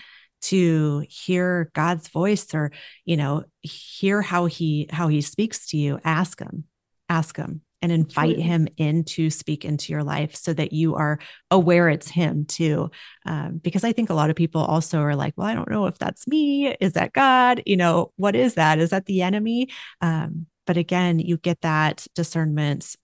to 0.43 1.07
hear 1.09 1.71
God's 1.75 2.09
voice 2.09 2.55
or, 2.55 2.71
you 3.07 3.17
know, 3.17 3.45
hear 3.63 4.21
how 4.21 4.45
he 4.45 4.87
how 4.91 5.09
he 5.09 5.23
speaks 5.23 5.69
to 5.69 5.79
you, 5.79 5.99
ask 6.05 6.39
him. 6.41 6.65
Ask 7.09 7.39
him. 7.39 7.63
And 7.81 7.93
invite 7.93 8.39
Absolutely. 8.39 8.43
him 8.43 8.69
in 8.77 9.05
to 9.05 9.31
speak 9.31 9.65
into 9.65 9.93
your 9.93 10.03
life 10.03 10.35
so 10.35 10.53
that 10.53 10.73
you 10.73 10.97
are 10.97 11.19
aware 11.51 11.89
it's 11.89 12.09
him 12.09 12.45
too. 12.45 12.91
Um, 13.25 13.59
because 13.59 13.85
I 13.85 13.93
think 13.93 14.11
a 14.11 14.15
lot 14.15 14.31
of 14.31 14.37
people 14.37 14.63
also 14.63 15.01
are 15.01 15.15
like, 15.15 15.35
well, 15.37 15.47
I 15.47 15.55
don't 15.55 15.71
know 15.71 15.87
if 15.87 15.99
that's 15.99 16.27
me. 16.27 16.75
Is 16.81 16.95
that 16.95 17.13
God? 17.13 17.63
You 17.67 17.77
know, 17.77 18.13
what 18.17 18.35
is 18.35 18.55
that? 18.55 18.79
Is 18.79 18.91
that 18.91 19.07
the 19.07 19.23
enemy? 19.23 19.69
Um, 20.01 20.47
but 20.67 20.77
again, 20.77 21.19
you 21.19 21.37
get 21.37 21.61
that 21.63 22.07
discernment 22.15 22.97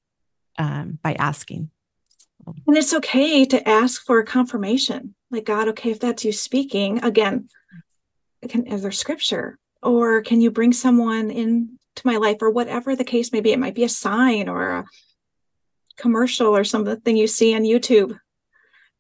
um, 0.59 0.99
by 1.03 1.14
asking. 1.14 1.70
And 2.66 2.77
it's 2.77 2.93
okay 2.93 3.45
to 3.47 3.68
ask 3.68 4.05
for 4.05 4.22
confirmation. 4.22 5.14
Like, 5.31 5.47
God, 5.47 5.68
okay, 5.68 5.91
if 5.93 6.01
that's 6.01 6.25
you 6.25 6.33
speaking, 6.33 7.03
again, 7.03 7.49
can, 8.49 8.66
is 8.66 8.83
there 8.83 8.93
scripture? 8.93 9.59
Or 9.83 10.20
can 10.22 10.41
you 10.41 10.51
bring 10.51 10.72
someone 10.72 11.31
in 11.31 11.79
to 11.97 12.07
my 12.07 12.16
life 12.16 12.38
or 12.40 12.51
whatever 12.51 12.97
the 12.97 13.05
case 13.05 13.32
may 13.32 13.40
be? 13.40 13.53
It 13.53 13.59
might 13.59 13.74
be 13.74 13.84
a 13.84 13.88
sign 13.88 14.49
or 14.49 14.70
a 14.70 14.84
commercial 15.97 16.57
or 16.57 16.64
something 16.64 17.16
you 17.16 17.26
see 17.26 17.55
on 17.55 17.62
YouTube 17.62 18.18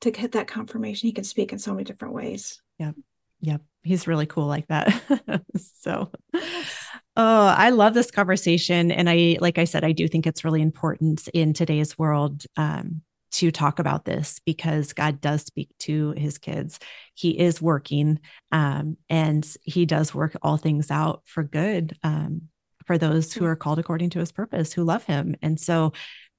to 0.00 0.10
get 0.10 0.32
that 0.32 0.46
confirmation. 0.46 1.06
He 1.06 1.12
can 1.12 1.24
speak 1.24 1.52
in 1.52 1.58
so 1.58 1.72
many 1.72 1.84
different 1.84 2.14
ways. 2.14 2.60
Yep. 2.78 2.94
Yep. 3.40 3.62
He's 3.82 4.06
really 4.06 4.26
cool 4.26 4.46
like 4.46 4.66
that. 4.68 5.02
so, 5.56 6.10
oh, 6.34 7.46
I 7.46 7.70
love 7.70 7.94
this 7.94 8.10
conversation. 8.10 8.90
And 8.90 9.08
I, 9.10 9.36
like 9.40 9.58
I 9.58 9.64
said, 9.64 9.84
I 9.84 9.92
do 9.92 10.08
think 10.08 10.26
it's 10.26 10.44
really 10.44 10.62
important 10.62 11.28
in 11.34 11.52
today's 11.52 11.98
world 11.98 12.44
um, 12.56 13.02
to 13.32 13.50
talk 13.50 13.78
about 13.78 14.04
this 14.04 14.40
because 14.46 14.92
God 14.92 15.20
does 15.20 15.42
speak 15.42 15.68
to 15.80 16.12
his 16.12 16.38
kids. 16.38 16.78
He 17.14 17.38
is 17.38 17.60
working 17.60 18.20
um, 18.52 18.96
and 19.10 19.46
he 19.62 19.84
does 19.84 20.14
work 20.14 20.36
all 20.40 20.56
things 20.56 20.90
out 20.90 21.22
for 21.26 21.42
good 21.42 21.98
um, 22.02 22.42
for 22.84 22.98
those 22.98 23.32
who 23.32 23.44
are 23.44 23.56
called 23.56 23.78
according 23.78 24.10
to 24.10 24.18
his 24.18 24.32
purpose, 24.32 24.72
who 24.72 24.84
love 24.84 25.04
him. 25.04 25.36
And 25.42 25.58
so 25.58 25.92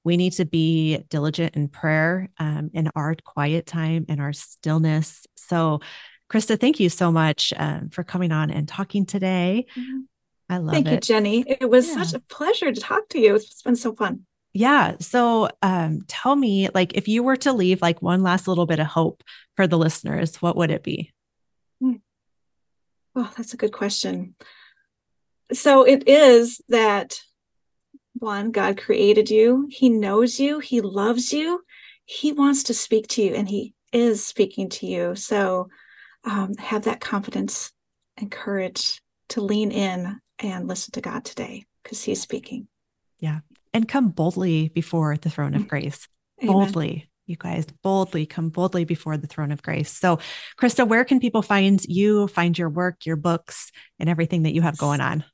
we 0.04 0.16
need 0.16 0.34
to 0.34 0.44
be 0.44 0.98
diligent 1.10 1.56
in 1.56 1.68
prayer 1.68 2.28
um, 2.38 2.70
in 2.72 2.90
our 2.94 3.16
quiet 3.24 3.66
time 3.66 4.06
in 4.08 4.20
our 4.20 4.32
stillness. 4.32 5.26
So, 5.36 5.80
Christa, 6.30 6.58
thank 6.58 6.80
you 6.80 6.88
so 6.88 7.10
much 7.10 7.52
um, 7.56 7.88
for 7.90 8.04
coming 8.04 8.32
on 8.32 8.50
and 8.50 8.68
talking 8.68 9.06
today. 9.06 9.66
Mm-hmm. 9.76 9.98
I 10.48 10.58
love 10.58 10.74
thank 10.74 10.86
it. 10.86 10.90
Thank 10.90 11.08
you, 11.08 11.14
Jenny. 11.14 11.44
It 11.60 11.68
was 11.68 11.88
yeah. 11.88 12.02
such 12.02 12.14
a 12.14 12.20
pleasure 12.20 12.72
to 12.72 12.80
talk 12.80 13.08
to 13.10 13.18
you. 13.18 13.34
It's 13.34 13.62
been 13.62 13.76
so 13.76 13.94
fun. 13.94 14.26
Yeah. 14.52 14.96
So 15.00 15.50
um, 15.60 16.02
tell 16.06 16.34
me, 16.34 16.68
like, 16.72 16.94
if 16.94 17.08
you 17.08 17.22
were 17.22 17.36
to 17.38 17.52
leave 17.52 17.82
like 17.82 18.00
one 18.00 18.22
last 18.22 18.48
little 18.48 18.66
bit 18.66 18.78
of 18.78 18.86
hope 18.86 19.22
for 19.56 19.66
the 19.66 19.76
listeners, 19.76 20.36
what 20.36 20.56
would 20.56 20.70
it 20.70 20.82
be? 20.82 21.12
Oh, 23.18 23.32
that's 23.34 23.54
a 23.54 23.56
good 23.56 23.72
question. 23.72 24.34
So 25.52 25.84
it 25.84 26.08
is 26.08 26.60
that 26.68 27.20
one, 28.14 28.50
God 28.50 28.78
created 28.78 29.30
you, 29.30 29.68
He 29.70 29.88
knows 29.88 30.40
you, 30.40 30.58
He 30.58 30.80
loves 30.80 31.32
you, 31.32 31.62
He 32.04 32.32
wants 32.32 32.64
to 32.64 32.74
speak 32.74 33.08
to 33.08 33.22
you, 33.22 33.34
and 33.34 33.48
He 33.48 33.74
is 33.92 34.24
speaking 34.24 34.68
to 34.70 34.86
you. 34.86 35.14
So 35.14 35.68
um, 36.24 36.54
have 36.54 36.84
that 36.84 37.00
confidence 37.00 37.72
and 38.16 38.30
courage 38.30 39.00
to 39.30 39.40
lean 39.40 39.70
in 39.70 40.20
and 40.38 40.66
listen 40.66 40.92
to 40.92 41.00
God 41.00 41.24
today 41.24 41.66
because 41.82 42.02
He's 42.02 42.20
speaking. 42.20 42.68
Yeah 43.18 43.40
and 43.76 43.86
come 43.86 44.08
boldly 44.08 44.70
before 44.70 45.18
the 45.18 45.28
throne 45.28 45.54
of 45.54 45.62
mm. 45.62 45.68
grace. 45.68 46.08
Amen. 46.42 46.54
Boldly, 46.54 47.10
you 47.26 47.36
guys, 47.36 47.66
boldly 47.82 48.24
come 48.24 48.48
boldly 48.48 48.86
before 48.86 49.18
the 49.18 49.26
throne 49.26 49.52
of 49.52 49.62
grace. 49.62 49.90
So, 49.90 50.18
Christa, 50.58 50.88
where 50.88 51.04
can 51.04 51.20
people 51.20 51.42
find 51.42 51.84
you, 51.84 52.26
find 52.26 52.56
your 52.56 52.70
work, 52.70 53.04
your 53.04 53.16
books, 53.16 53.70
and 53.98 54.08
everything 54.08 54.44
that 54.44 54.54
you 54.54 54.62
have 54.62 54.78
going 54.78 55.02
on? 55.02 55.24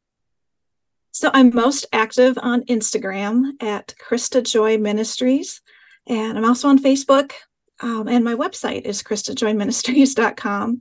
So, 1.23 1.31
I'm 1.33 1.55
most 1.55 1.87
active 1.93 2.37
on 2.43 2.65
Instagram 2.65 3.53
at 3.61 3.95
Christa 4.05 4.43
Joy 4.43 4.77
Ministries, 4.77 5.61
and 6.09 6.37
I'm 6.37 6.45
also 6.45 6.67
on 6.67 6.81
Facebook. 6.81 7.31
Um, 7.79 8.09
and 8.09 8.25
my 8.25 8.35
website 8.35 8.83
is 8.83 9.05
christajoyministries.com. 9.05 10.81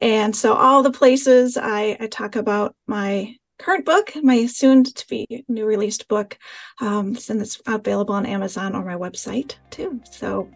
And 0.00 0.34
so, 0.34 0.54
all 0.54 0.82
the 0.82 0.92
places 0.92 1.58
I, 1.58 1.98
I 2.00 2.06
talk 2.06 2.36
about 2.36 2.74
my 2.86 3.36
current 3.58 3.84
book, 3.84 4.14
my 4.22 4.46
soon 4.46 4.82
to 4.84 5.06
be 5.08 5.44
new 5.46 5.66
released 5.66 6.08
book, 6.08 6.38
um, 6.80 7.18
and 7.28 7.42
it's 7.42 7.60
available 7.66 8.14
on 8.14 8.24
Amazon 8.24 8.74
or 8.74 8.86
my 8.86 8.96
website 8.96 9.56
too. 9.68 10.00
So, 10.10 10.48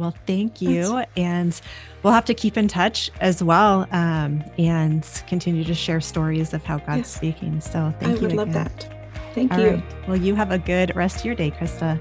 well, 0.00 0.14
thank 0.26 0.62
you. 0.62 1.04
And 1.16 1.60
we'll 2.02 2.14
have 2.14 2.24
to 2.24 2.34
keep 2.34 2.56
in 2.56 2.68
touch 2.68 3.10
as 3.20 3.42
well 3.42 3.86
um, 3.92 4.42
and 4.58 5.06
continue 5.28 5.62
to 5.64 5.74
share 5.74 6.00
stories 6.00 6.54
of 6.54 6.64
how 6.64 6.78
God's 6.78 6.98
yes. 6.98 7.14
speaking. 7.14 7.60
So, 7.60 7.94
thank 8.00 8.02
I 8.02 8.06
you. 8.06 8.16
I 8.16 8.20
would 8.20 8.24
again. 8.24 8.36
love 8.36 8.52
that. 8.54 8.96
Thank 9.34 9.52
All 9.52 9.60
you. 9.60 9.70
Right. 9.70 10.08
Well, 10.08 10.16
you 10.16 10.34
have 10.34 10.50
a 10.50 10.58
good 10.58 10.96
rest 10.96 11.18
of 11.18 11.24
your 11.26 11.34
day, 11.34 11.50
Christa. 11.50 11.98